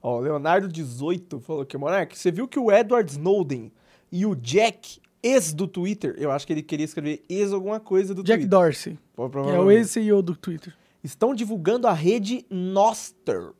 [0.00, 3.72] Ó, Leonardo 18 falou que, Monark, você viu que o Edward Snowden
[4.12, 8.14] e o Jack, ex do Twitter, eu acho que ele queria escrever ex alguma coisa
[8.14, 8.58] do Jack Twitter.
[8.58, 8.98] Dorsey.
[9.16, 10.74] Pô, é o ex-CEO do Twitter.
[11.04, 13.52] Estão divulgando a rede Noster.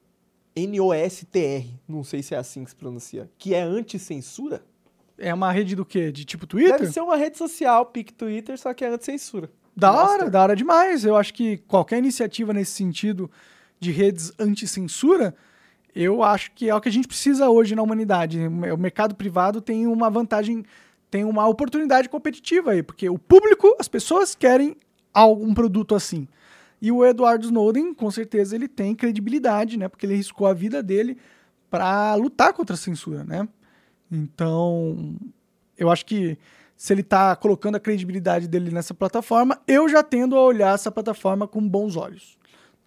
[0.57, 1.81] N-O-S-T-R.
[1.87, 3.31] Não sei se é assim que se pronuncia.
[3.39, 4.65] Que é anti-censura?
[5.19, 6.11] É uma rede do quê?
[6.11, 6.79] De tipo Twitter?
[6.79, 9.51] Deve ser uma rede social, pic Twitter, só que é anti-censura.
[9.77, 11.05] Da hora, da hora demais.
[11.05, 13.31] Eu acho que qualquer iniciativa nesse sentido
[13.79, 15.35] de redes anti-censura
[15.95, 18.39] eu acho que é o que a gente precisa hoje na humanidade.
[18.41, 20.65] O mercado privado tem uma vantagem,
[21.09, 24.77] tem uma oportunidade competitiva aí, porque o público, as pessoas querem
[25.13, 26.27] algum produto assim.
[26.81, 29.89] E o Edward Snowden, com certeza, ele tem credibilidade, né?
[29.89, 31.17] Porque ele riscou a vida dele
[31.71, 33.49] para lutar contra a censura, né?
[34.11, 35.17] Então,
[35.77, 36.39] eu acho que
[36.77, 40.91] se ele está colocando a credibilidade dele nessa plataforma, eu já tendo a olhar essa
[40.91, 42.39] plataforma com bons olhos.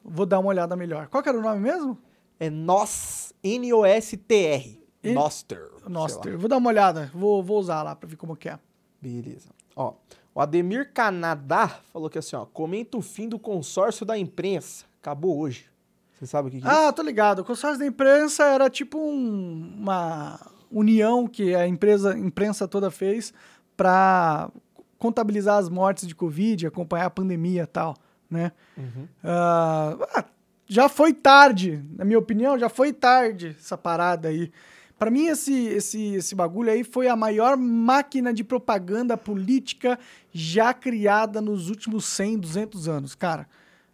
[0.03, 1.07] Vou dar uma olhada melhor.
[1.07, 1.97] Qual era o nome mesmo?
[2.39, 4.81] É NOS, N-O-S-T-R.
[5.03, 5.69] Noster.
[5.87, 6.37] Noster.
[6.37, 7.09] Vou dar uma olhada.
[7.13, 8.59] Vou, vou usar lá pra ver como que é.
[9.01, 9.49] Beleza.
[9.75, 9.93] Ó,
[10.37, 14.85] O Ademir Canadá falou que assim, ó, comenta o fim do consórcio da imprensa.
[15.01, 15.65] Acabou hoje.
[16.13, 16.69] Você sabe o que, que é?
[16.69, 17.39] Ah, tô ligado.
[17.39, 20.39] O consórcio da imprensa era tipo um- uma
[20.71, 23.33] união que a empresa, imprensa toda fez
[23.75, 24.51] para
[24.99, 27.95] contabilizar as mortes de Covid, acompanhar a pandemia e tal,
[28.29, 28.51] né?
[28.77, 29.07] Uhum.
[29.23, 30.23] Ah,
[30.67, 34.51] já foi tarde, na minha opinião, já foi tarde essa parada aí.
[34.97, 39.99] Pra mim, esse, esse, esse bagulho aí foi a maior máquina de propaganda política
[40.33, 43.47] já criada nos últimos 100, 200 anos, cara.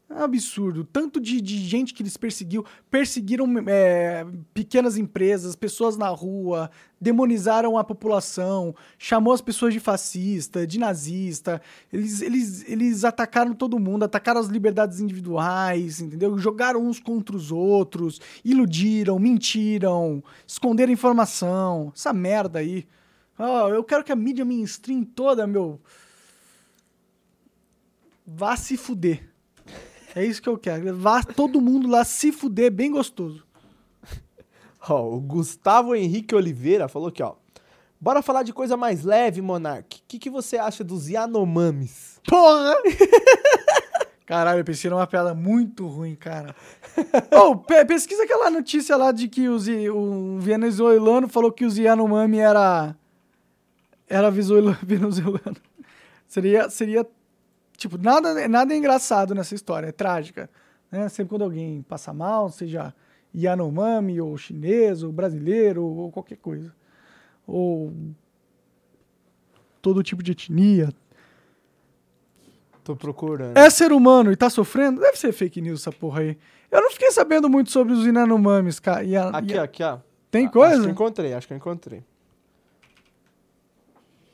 [0.10, 0.84] É absurdo.
[0.84, 6.70] Tanto de, de gente que eles perseguiu, perseguiram é, pequenas empresas, pessoas na rua,
[7.01, 11.62] demonizaram a população, chamou as pessoas de fascista, de nazista.
[11.91, 16.38] Eles, eles, eles atacaram todo mundo, atacaram as liberdades individuais, entendeu?
[16.38, 21.91] Jogaram uns contra os outros, iludiram, mentiram, esconderam informação.
[21.95, 22.86] Essa merda aí.
[23.39, 25.82] Ó, eu quero que a mídia mainstream toda, meu.
[28.28, 29.32] Vá se fuder.
[30.16, 30.95] É isso que eu quero.
[30.97, 33.43] Vá todo mundo lá se fuder bem gostoso.
[34.88, 37.36] Ó, o Gustavo Henrique Oliveira falou aqui, ó.
[37.99, 39.97] Bora falar de coisa mais leve, Monark.
[39.97, 42.20] O que, que você acha dos Yanomamis?
[42.28, 42.76] Porra!
[44.26, 46.53] Caralho, eu pensei numa piada muito ruim, cara.
[47.32, 52.39] Ô, pe- pesquisa aquela notícia lá de que os, o venezuelano falou que os Yanomami
[52.39, 52.95] era.
[54.07, 55.57] Era venezuela- venezuelano.
[56.28, 57.05] Seria, seria.
[57.78, 60.49] Tipo, nada, nada é engraçado nessa história, é trágica.
[60.91, 61.09] Né?
[61.09, 62.93] Sempre quando alguém passa mal, seja
[63.36, 66.74] Yanomami, ou chinês, ou brasileiro, ou qualquer coisa.
[67.47, 67.91] Ou.
[69.82, 70.89] Todo tipo de etnia,
[72.84, 73.57] Tô procurando.
[73.57, 75.01] é ser humano e tá sofrendo?
[75.01, 76.38] Deve ser fake news essa porra aí.
[76.71, 78.99] Eu não fiquei sabendo muito sobre os Inanomamis, cara.
[79.01, 79.99] A- Aqui, a- aqui, ó.
[80.32, 80.74] Tem Ah, coisa?
[80.76, 82.03] Acho que eu encontrei, acho que eu encontrei.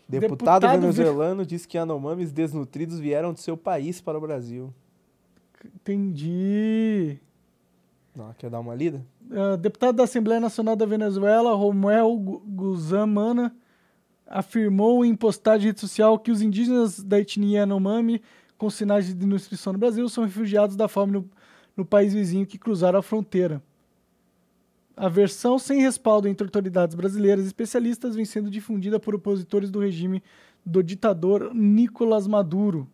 [0.10, 4.74] Deputado, Deputado venezuelano diz que Yanomamis desnutridos vieram do seu país para o Brasil.
[5.64, 7.20] Entendi.
[8.16, 9.06] Não, quer dar uma lida?
[9.32, 13.56] Ah, deputado da Assembleia Nacional da Venezuela, Romuel Gu- Guzamana,
[14.26, 18.22] afirmou em postagem de rede social que os indígenas da etnia Yanomami,
[18.58, 21.30] com sinais de desnutrição no Brasil, são refugiados da fome no,
[21.78, 23.62] no país vizinho que cruzaram a fronteira.
[25.00, 29.80] A versão sem respaldo entre autoridades brasileiras e especialistas vem sendo difundida por opositores do
[29.80, 30.22] regime
[30.66, 32.86] do ditador Nicolás Maduro.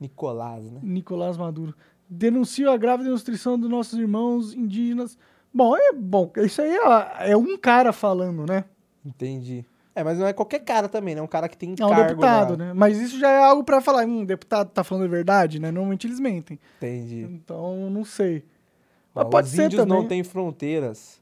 [0.00, 0.80] Nicolás, né?
[0.82, 1.74] Nicolás Maduro.
[2.08, 5.18] Denuncia a grave desnutrição dos nossos irmãos indígenas.
[5.52, 6.30] Bom, é bom.
[6.36, 8.64] Isso aí é, é um cara falando, né?
[9.04, 9.64] Entendi.
[9.94, 11.20] É, mas não é qualquer cara também, né?
[11.22, 12.72] Um cara que tem É um cargo deputado, na- né?
[12.74, 14.06] Mas isso já é algo pra falar.
[14.06, 15.70] Hum, deputado tá falando a verdade, né?
[15.72, 16.58] Normalmente eles mentem.
[16.78, 17.22] Entendi.
[17.28, 18.44] Então, não sei.
[19.12, 19.98] Mas pode os ser índios também.
[20.00, 21.19] não têm fronteiras.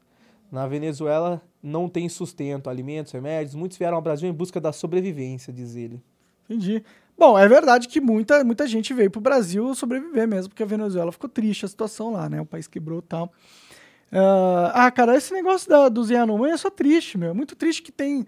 [0.51, 3.55] Na Venezuela não tem sustento, alimentos, remédios.
[3.55, 6.01] Muitos vieram ao Brasil em busca da sobrevivência, diz ele.
[6.45, 6.83] Entendi.
[7.17, 11.11] Bom, é verdade que muita, muita gente veio pro Brasil sobreviver mesmo, porque a Venezuela
[11.11, 12.41] ficou triste a situação lá, né?
[12.41, 13.31] O país quebrou e tal.
[14.11, 17.29] Ah, ah, cara, esse negócio da, dos Yanomami é só triste, meu.
[17.29, 18.25] É muito triste que tem,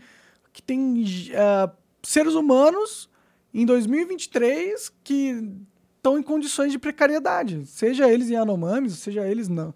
[0.53, 1.03] que tem
[1.35, 1.71] ah,
[2.03, 3.09] seres humanos
[3.53, 5.49] em 2023 que
[5.97, 7.65] estão em condições de precariedade.
[7.65, 9.73] Seja eles Yanomamis, seja eles não,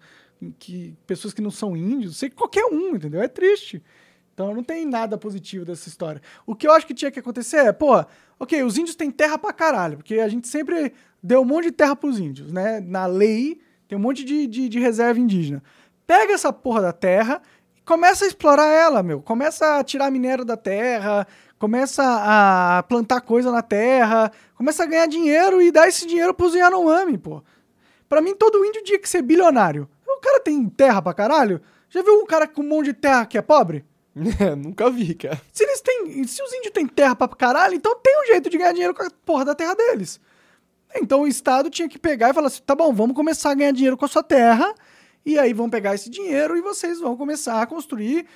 [0.58, 3.22] que, pessoas que não são índios, sei qualquer um, entendeu?
[3.22, 3.82] É triste.
[4.34, 6.20] Então não tem nada positivo dessa história.
[6.46, 8.04] O que eu acho que tinha que acontecer é, pô,
[8.38, 11.72] ok, os índios têm terra pra caralho, porque a gente sempre deu um monte de
[11.72, 12.80] terra pros índios, né?
[12.80, 13.58] Na lei
[13.88, 15.62] tem um monte de, de, de reserva indígena.
[16.06, 17.40] Pega essa porra da terra
[17.76, 19.22] e começa a explorar ela, meu.
[19.22, 21.26] Começa a tirar minério da terra,
[21.58, 26.54] começa a plantar coisa na terra, começa a ganhar dinheiro e dar esse dinheiro pros
[26.54, 27.42] Yanomami, pô.
[28.06, 29.88] Pra mim, todo índio tinha que ser bilionário.
[30.26, 31.60] O cara tem terra pra caralho?
[31.88, 33.84] Já viu um cara com um monte de terra que é pobre?
[34.58, 35.40] Nunca vi, cara.
[35.52, 36.24] Se eles têm.
[36.24, 39.02] Se os índios têm terra pra caralho, então tem um jeito de ganhar dinheiro com
[39.02, 40.18] a porra da terra deles.
[40.96, 43.72] Então o Estado tinha que pegar e falar assim: tá bom, vamos começar a ganhar
[43.72, 44.74] dinheiro com a sua terra,
[45.24, 48.26] e aí vão pegar esse dinheiro e vocês vão começar a construir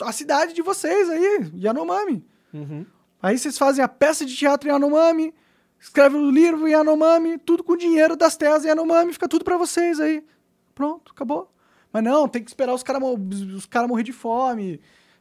[0.00, 2.26] a cidade de vocês aí, Yanomami.
[2.52, 2.86] Uhum.
[3.22, 5.34] Aí vocês fazem a peça de teatro Yanomami,
[5.78, 10.24] escrevem o livro Yanomami, tudo com dinheiro das terras Yanomami, fica tudo pra vocês aí.
[10.74, 11.50] Pronto, acabou.
[11.92, 13.02] Mas não, tem que esperar os caras
[13.54, 14.80] os cara morrer de fome,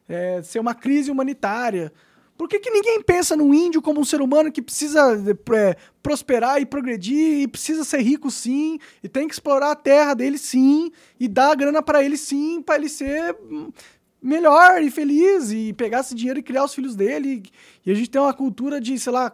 [0.09, 1.93] é, ser uma crise humanitária.
[2.35, 5.15] Por que, que ninguém pensa no índio como um ser humano que precisa
[5.55, 10.15] é, prosperar e progredir e precisa ser rico sim, e tem que explorar a terra
[10.15, 13.71] dele sim, e dar a grana para ele sim, para ele ser hum,
[14.19, 17.43] melhor e feliz e pegar esse dinheiro e criar os filhos dele.
[17.85, 19.31] E a gente tem uma cultura de, sei lá,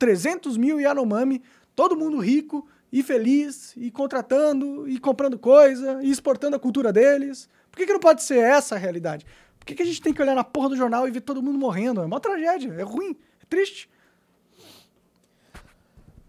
[0.00, 1.40] 300 mil Yanomami,
[1.76, 7.48] todo mundo rico e feliz, e contratando, e comprando coisa, e exportando a cultura deles.
[7.70, 9.24] Por que, que não pode ser essa a realidade?
[9.58, 11.42] Por que, que a gente tem que olhar na porra do jornal e ver todo
[11.42, 12.02] mundo morrendo?
[12.02, 13.88] É uma tragédia, é ruim, é triste.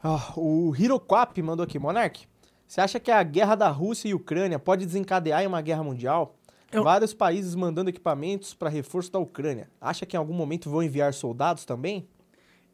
[0.02, 2.26] Ah, o Hiroquap mandou aqui, Monark.
[2.68, 6.36] Você acha que a guerra da Rússia e Ucrânia pode desencadear em uma guerra mundial?
[6.72, 9.70] Eu- Vários países mandando equipamentos para reforço da Ucrânia.
[9.80, 12.08] Acha que em algum momento vão enviar soldados também?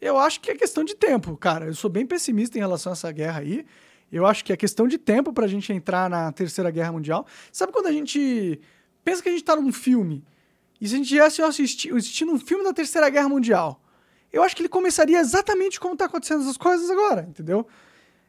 [0.02, 1.66] Eu acho que é questão de tempo, cara.
[1.66, 3.66] Eu sou bem pessimista em relação a essa guerra aí.
[4.12, 7.28] Eu acho que é questão de tempo pra gente entrar na Terceira Guerra Mundial.
[7.52, 8.60] Sabe quando a gente
[9.04, 10.24] pensa que a gente tá num filme
[10.82, 13.82] e se a gente tivesse assisti- assistindo um filme da Terceira Guerra Mundial,
[14.32, 17.68] eu acho que ele começaria exatamente como tá acontecendo essas coisas agora, entendeu?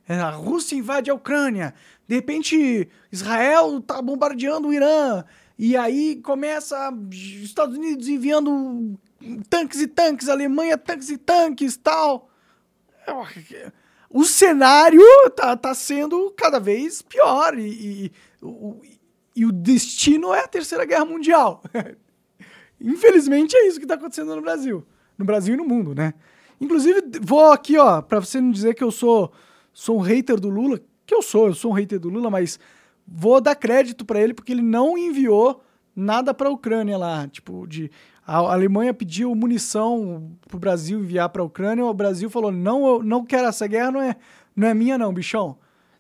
[0.08, 1.72] É, A Rússia invade a Ucrânia,
[2.08, 5.24] de repente Israel tá bombardeando o Irã,
[5.58, 8.98] e aí começa os Estados Unidos enviando
[9.48, 12.30] tanques e tanques, Alemanha tanques e tanques, tal.
[14.08, 15.00] O cenário
[15.36, 18.12] tá, tá sendo cada vez pior e, e,
[18.42, 18.80] o,
[19.36, 21.62] e o destino é a Terceira Guerra Mundial.
[22.80, 24.84] Infelizmente é isso que tá acontecendo no Brasil.
[25.18, 26.14] No Brasil e no mundo, né?
[26.60, 29.32] Inclusive, vou aqui, ó, pra você não dizer que eu sou,
[29.72, 32.58] sou um hater do Lula, que eu sou, eu sou um hater do Lula, mas
[33.06, 35.62] vou dar crédito pra ele porque ele não enviou
[35.94, 37.90] nada pra Ucrânia lá, tipo, de
[38.36, 43.24] a Alemanha pediu munição pro Brasil enviar pra Ucrânia, o Brasil falou: "Não, eu não
[43.24, 44.16] quero essa guerra, não é,
[44.54, 45.58] não é minha não, bichão.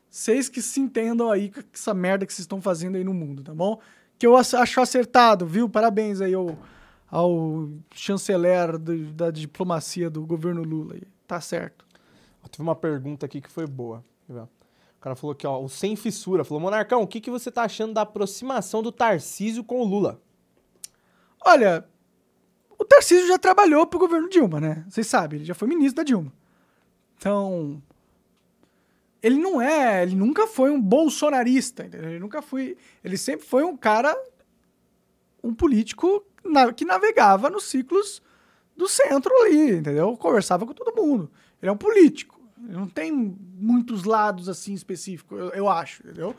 [0.08, 3.42] Vocês que se entendam aí com essa merda que vocês estão fazendo aí no mundo,
[3.42, 3.78] tá bom?
[4.18, 5.68] Que eu acho acertado, viu?
[5.68, 6.58] Parabéns aí ao,
[7.10, 10.94] ao chanceler do- da diplomacia do governo Lula.
[10.94, 11.02] aí.
[11.26, 11.84] Tá certo.
[12.44, 14.04] Ó, Teve uma pergunta aqui que foi boa.
[14.28, 17.62] O cara falou aqui, ó, o Sem Fissura, falou, Monarcão, o que, que você tá
[17.62, 20.20] achando da aproximação do Tarcísio com o Lula?
[21.44, 21.86] Olha,
[22.80, 24.86] o Tarcísio já trabalhou pro governo Dilma, né?
[24.88, 26.32] Vocês sabem, ele já foi ministro da Dilma.
[27.18, 27.82] Então,
[29.22, 32.08] ele não é, ele nunca foi um bolsonarista, entendeu?
[32.08, 34.16] Ele nunca foi, ele sempre foi um cara,
[35.44, 36.24] um político
[36.74, 38.22] que navegava nos ciclos
[38.74, 40.16] do centro ali, entendeu?
[40.16, 41.30] Conversava com todo mundo.
[41.60, 42.40] Ele é um político.
[42.66, 46.34] Ele não tem muitos lados assim específicos, eu, eu acho, entendeu?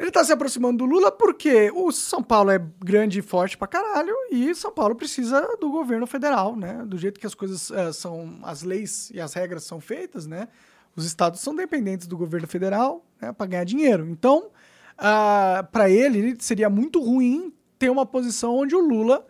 [0.00, 3.68] Ele tá se aproximando do Lula porque o São Paulo é grande e forte pra
[3.68, 6.82] caralho e São Paulo precisa do governo federal, né?
[6.86, 10.48] Do jeito que as coisas eh, são, as leis e as regras são feitas, né?
[10.96, 14.08] Os estados são dependentes do governo federal né, para ganhar dinheiro.
[14.08, 14.50] Então,
[14.96, 19.26] ah, para ele, seria muito ruim ter uma posição onde o Lula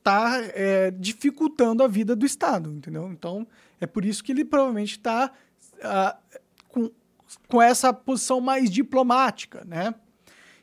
[0.00, 3.10] tá eh, dificultando a vida do estado, entendeu?
[3.10, 3.44] Então,
[3.80, 5.32] é por isso que ele provavelmente está
[6.68, 6.88] com,
[7.48, 9.94] com essa posição mais diplomática, né?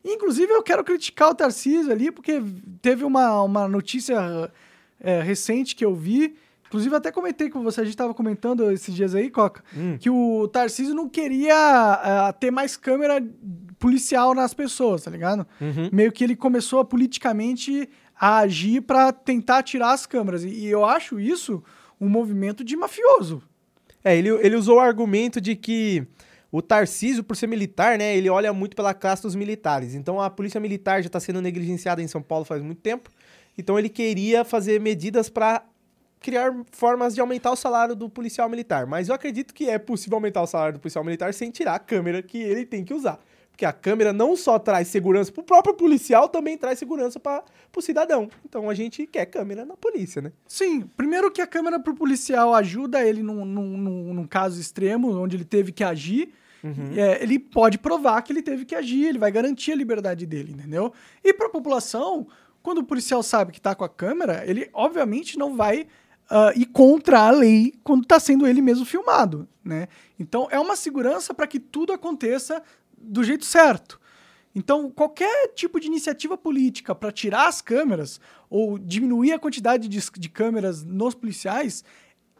[0.03, 2.41] Inclusive, eu quero criticar o Tarcísio ali, porque
[2.82, 4.51] teve uma, uma notícia
[4.99, 8.93] é, recente que eu vi, inclusive até comentei com você, a gente estava comentando esses
[8.93, 9.63] dias aí, Coca,
[9.99, 13.22] que o Tarcísio não queria ah, ter mais câmera
[13.80, 15.45] policial nas pessoas, tá ligado?
[15.91, 17.89] Meio que ele começou a politicamente
[18.20, 20.43] a agir para tentar tirar as câmeras.
[20.43, 21.63] E, e eu acho isso
[21.99, 23.41] um movimento de mafioso.
[24.03, 26.07] É, ele, ele usou o argumento de que
[26.51, 29.93] o Tarcísio, por ser militar, né, ele olha muito pela classe dos militares.
[29.93, 33.09] Então a polícia militar já está sendo negligenciada em São Paulo faz muito tempo.
[33.57, 35.63] Então ele queria fazer medidas para
[36.19, 38.85] criar formas de aumentar o salário do policial militar.
[38.85, 41.79] Mas eu acredito que é possível aumentar o salário do policial militar sem tirar a
[41.79, 43.19] câmera que ele tem que usar.
[43.58, 47.43] Porque a câmera não só traz segurança para o próprio policial, também traz segurança para
[47.76, 48.30] o cidadão.
[48.45, 50.32] Então a gente quer câmera na polícia, né?
[50.47, 55.12] Sim, primeiro que a câmera pro policial ajuda ele num, num, num, num caso extremo,
[55.20, 56.32] onde ele teve que agir.
[56.95, 60.51] É, ele pode provar que ele teve que agir, ele vai garantir a liberdade dele,
[60.51, 60.93] entendeu?
[61.24, 62.28] E pra população,
[62.62, 65.88] quando o policial sabe que tá com a câmera, ele obviamente não vai
[66.30, 69.88] ah, ir contra a lei quando tá sendo ele mesmo filmado, né?
[70.20, 72.62] Então é uma segurança para que tudo aconteça
[72.97, 73.99] do jeito certo.
[74.55, 78.19] Então, qualquer tipo de iniciativa política para tirar as câmeras
[78.49, 81.83] ou diminuir a quantidade de, de câmeras nos policiais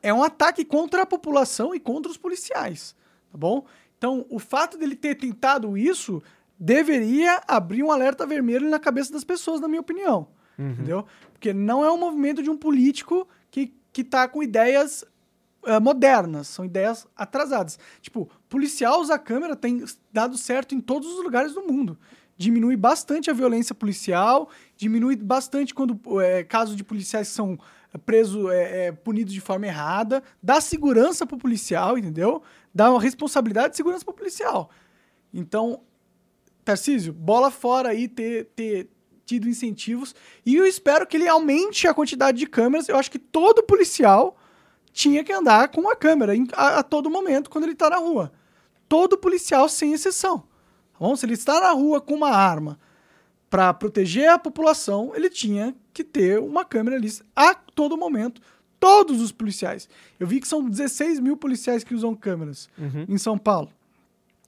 [0.02, 2.96] é um ataque contra a população e contra os policiais,
[3.32, 3.66] tá bom?
[3.98, 6.22] Então, o fato dele ter tentado isso
[6.60, 10.28] deveria abrir um alerta vermelho na cabeça das pessoas, na minha opinião,
[10.72, 11.06] entendeu?
[11.32, 15.06] Porque não é um movimento de um político que, que tá com ideias
[15.68, 17.78] eh, modernas, são ideias atrasadas.
[18.02, 21.98] Tipo, policial usar câmera tem dado certo em todos os lugares do mundo.
[22.38, 27.60] Diminui bastante a violência policial, diminui bastante quando é, casos de policiais são
[28.06, 32.42] presos, é, é, punidos de forma errada, dá segurança pro policial, entendeu?
[32.74, 34.70] Dá uma responsabilidade de segurança pro policial.
[35.34, 35.82] Então,
[36.64, 38.90] Tarcísio, bola fora aí ter, ter
[39.26, 40.16] tido incentivos.
[40.46, 42.88] E eu espero que ele aumente a quantidade de câmeras.
[42.88, 44.38] Eu acho que todo policial
[44.98, 48.32] tinha que andar com uma câmera a, a todo momento quando ele está na rua.
[48.90, 50.40] Todo policial, sem exceção.
[50.40, 51.16] Tá bom?
[51.16, 52.80] Se ele está na rua com uma arma
[53.48, 58.42] para proteger a população, ele tinha que ter uma câmera ali a todo momento.
[58.80, 59.88] Todos os policiais.
[60.20, 63.06] Eu vi que são 16 mil policiais que usam câmeras Uhum.
[63.08, 63.70] em São Paulo.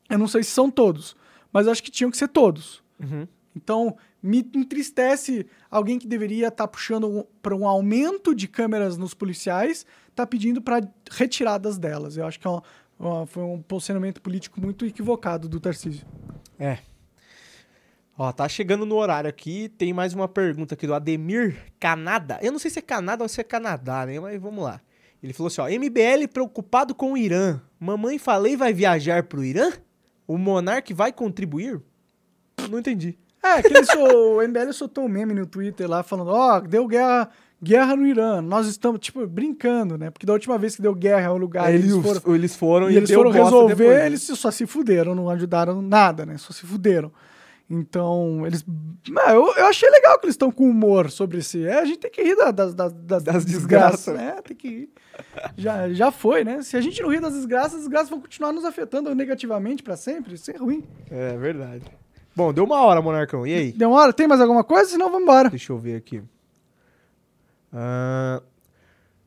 [0.10, 1.16] Eu não sei se são todos,
[1.54, 2.82] mas acho que tinham que ser todos.
[3.00, 3.28] Uhum.
[3.56, 9.86] Então, me entristece alguém que deveria estar puxando para um aumento de câmeras nos policiais,
[10.16, 12.18] tá pedindo para retiradas delas.
[12.18, 12.64] Eu acho que é uma-
[13.00, 16.06] uma- foi um posicionamento político muito equivocado do Tarcísio.
[16.58, 16.80] É.
[18.18, 19.70] Ó, tá chegando no horário aqui.
[19.70, 22.38] Tem mais uma pergunta aqui do Ademir Canada.
[22.42, 24.20] Eu não sei se é Canadá ou se é Canadá, né?
[24.20, 24.82] Mas vamos lá.
[25.24, 25.70] Ele falou assim, ó.
[25.70, 27.62] MBL preocupado com o Irã.
[27.80, 29.72] Mamãe falei vai viajar pro Irã?
[30.28, 31.82] O Monark vai contribuir?
[32.70, 33.18] Não entendi.
[33.42, 37.30] É, que sol- o MBL soltou um meme no Twitter lá falando, ó, deu guerra,
[37.64, 38.42] guerra no Irã.
[38.42, 40.10] Nós estamos, tipo, brincando, né?
[40.10, 42.98] Porque da última vez que deu guerra ao lugar, eles eles, foram, eles foram e
[42.98, 44.06] eles foram resolver, depois, né?
[44.08, 46.38] eles só se fuderam, não ajudaram nada, né?
[46.38, 47.12] Só se fuderam.
[47.72, 48.66] Então, eles.
[49.16, 51.64] Ah, eu, eu achei legal que eles estão com humor sobre esse.
[51.68, 54.06] É, a gente tem que rir da- das, das, das, Das desgraças.
[54.08, 54.16] desgraças.
[54.16, 54.42] né?
[54.44, 54.90] Tem que rir.
[55.56, 56.64] Já, já foi, né?
[56.64, 59.96] Se a gente não rir das desgraças, as desgraças vão continuar nos afetando negativamente pra
[59.96, 60.34] sempre.
[60.34, 60.84] Isso é ruim.
[61.12, 61.84] É verdade.
[62.40, 63.46] Bom, deu uma hora, Monarcão.
[63.46, 63.72] E aí?
[63.74, 64.14] Deu uma hora?
[64.14, 64.92] Tem mais alguma coisa?
[64.92, 65.50] Senão vamos embora.
[65.50, 66.24] Deixa eu ver aqui.
[67.74, 68.42] Ah,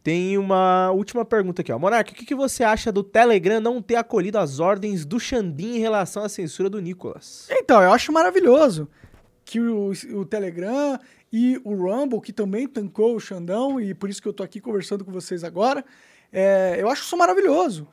[0.03, 1.79] tem uma última pergunta aqui, ó.
[1.79, 5.77] Monark, o que, que você acha do Telegram não ter acolhido as ordens do Xandim
[5.77, 7.49] em relação à censura do Nicolas?
[7.51, 8.89] Então, eu acho maravilhoso
[9.45, 10.99] que o, o Telegram
[11.31, 14.59] e o Rumble, que também tancou o Xandão, e por isso que eu tô aqui
[14.59, 15.85] conversando com vocês agora,
[16.33, 17.87] é, eu acho isso maravilhoso.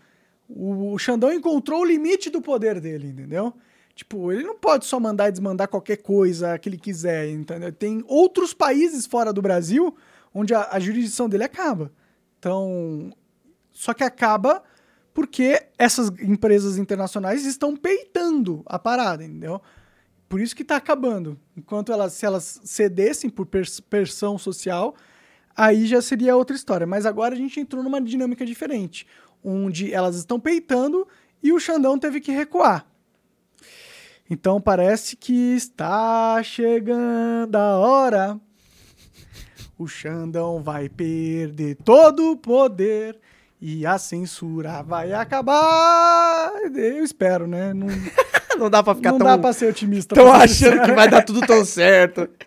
[0.47, 3.53] O, o Xandão encontrou o limite do poder dele, entendeu?
[3.99, 7.69] Tipo, ele não pode só mandar e desmandar qualquer coisa que ele quiser, entendeu?
[7.69, 9.93] Tem outros países fora do Brasil
[10.33, 11.91] onde a, a jurisdição dele acaba.
[12.37, 13.11] Então,
[13.73, 14.63] só que acaba
[15.13, 19.61] porque essas empresas internacionais estão peitando a parada, entendeu?
[20.29, 21.37] Por isso que tá acabando.
[21.57, 23.49] Enquanto elas, se elas cedessem por
[23.89, 24.95] pressão social,
[25.53, 26.87] aí já seria outra história.
[26.87, 29.05] Mas agora a gente entrou numa dinâmica diferente,
[29.43, 31.05] onde elas estão peitando
[31.43, 32.87] e o Xandão teve que recuar.
[34.29, 38.39] Então parece que está chegando a hora.
[39.77, 43.17] O Xandão vai perder todo o poder
[43.59, 46.51] e a censura vai acabar.
[46.75, 47.73] Eu espero, né?
[47.73, 47.87] Não,
[48.59, 50.13] não dá pra ficar não tão, dá pra ser otimista.
[50.13, 52.29] tão pra ser achando que vai dar tudo tão certo.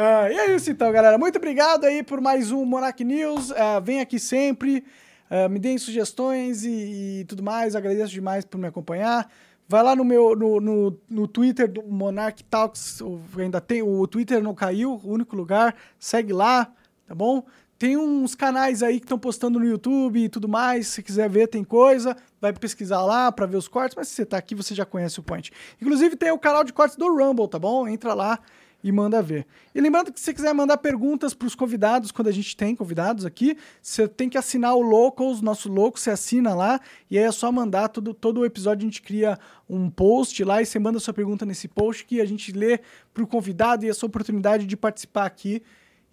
[0.00, 1.18] Ah, e é isso então, galera.
[1.18, 3.50] Muito obrigado aí por mais um Monarch News.
[3.50, 4.84] Ah, vem aqui sempre,
[5.28, 7.74] ah, me deem sugestões e, e tudo mais.
[7.74, 9.28] Agradeço demais por me acompanhar.
[9.68, 13.00] Vai lá no meu no, no, no Twitter do Monarch Talks.
[13.36, 15.76] Ainda tem o Twitter não caiu, o único lugar.
[15.98, 16.72] Segue lá,
[17.06, 17.44] tá bom?
[17.78, 20.88] Tem uns canais aí que estão postando no YouTube e tudo mais.
[20.88, 22.16] Se quiser ver, tem coisa.
[22.40, 23.94] Vai pesquisar lá pra ver os cortes.
[23.94, 25.52] Mas se você tá aqui, você já conhece o Point.
[25.80, 27.86] Inclusive, tem o canal de cortes do Rumble, tá bom?
[27.86, 28.40] Entra lá
[28.82, 29.46] e manda ver.
[29.74, 32.76] E lembrando que se você quiser mandar perguntas para os convidados, quando a gente tem
[32.76, 37.24] convidados aqui, você tem que assinar o Locals, nosso louco, você assina lá, e aí
[37.24, 40.78] é só mandar todo, todo o episódio, a gente cria um post lá e você
[40.78, 42.80] manda sua pergunta nesse post que a gente lê
[43.12, 45.60] para o convidado e a sua oportunidade de participar aqui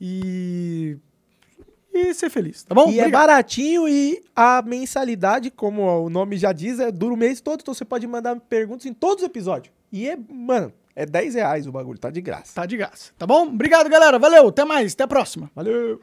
[0.01, 0.97] e,
[1.93, 2.89] e ser feliz, tá bom?
[2.89, 3.11] E é Obrigado.
[3.11, 7.76] baratinho e a mensalidade, como o nome já diz, é dura o mês todo, então
[7.76, 9.72] você pode mandar perguntas em todos os episódios.
[9.91, 12.53] E é, mano, é 10 reais o bagulho, tá de graça.
[12.55, 13.47] Tá de graça, tá bom?
[13.47, 14.17] Obrigado, galera.
[14.17, 15.51] Valeu, até mais, até a próxima.
[15.55, 16.01] Valeu!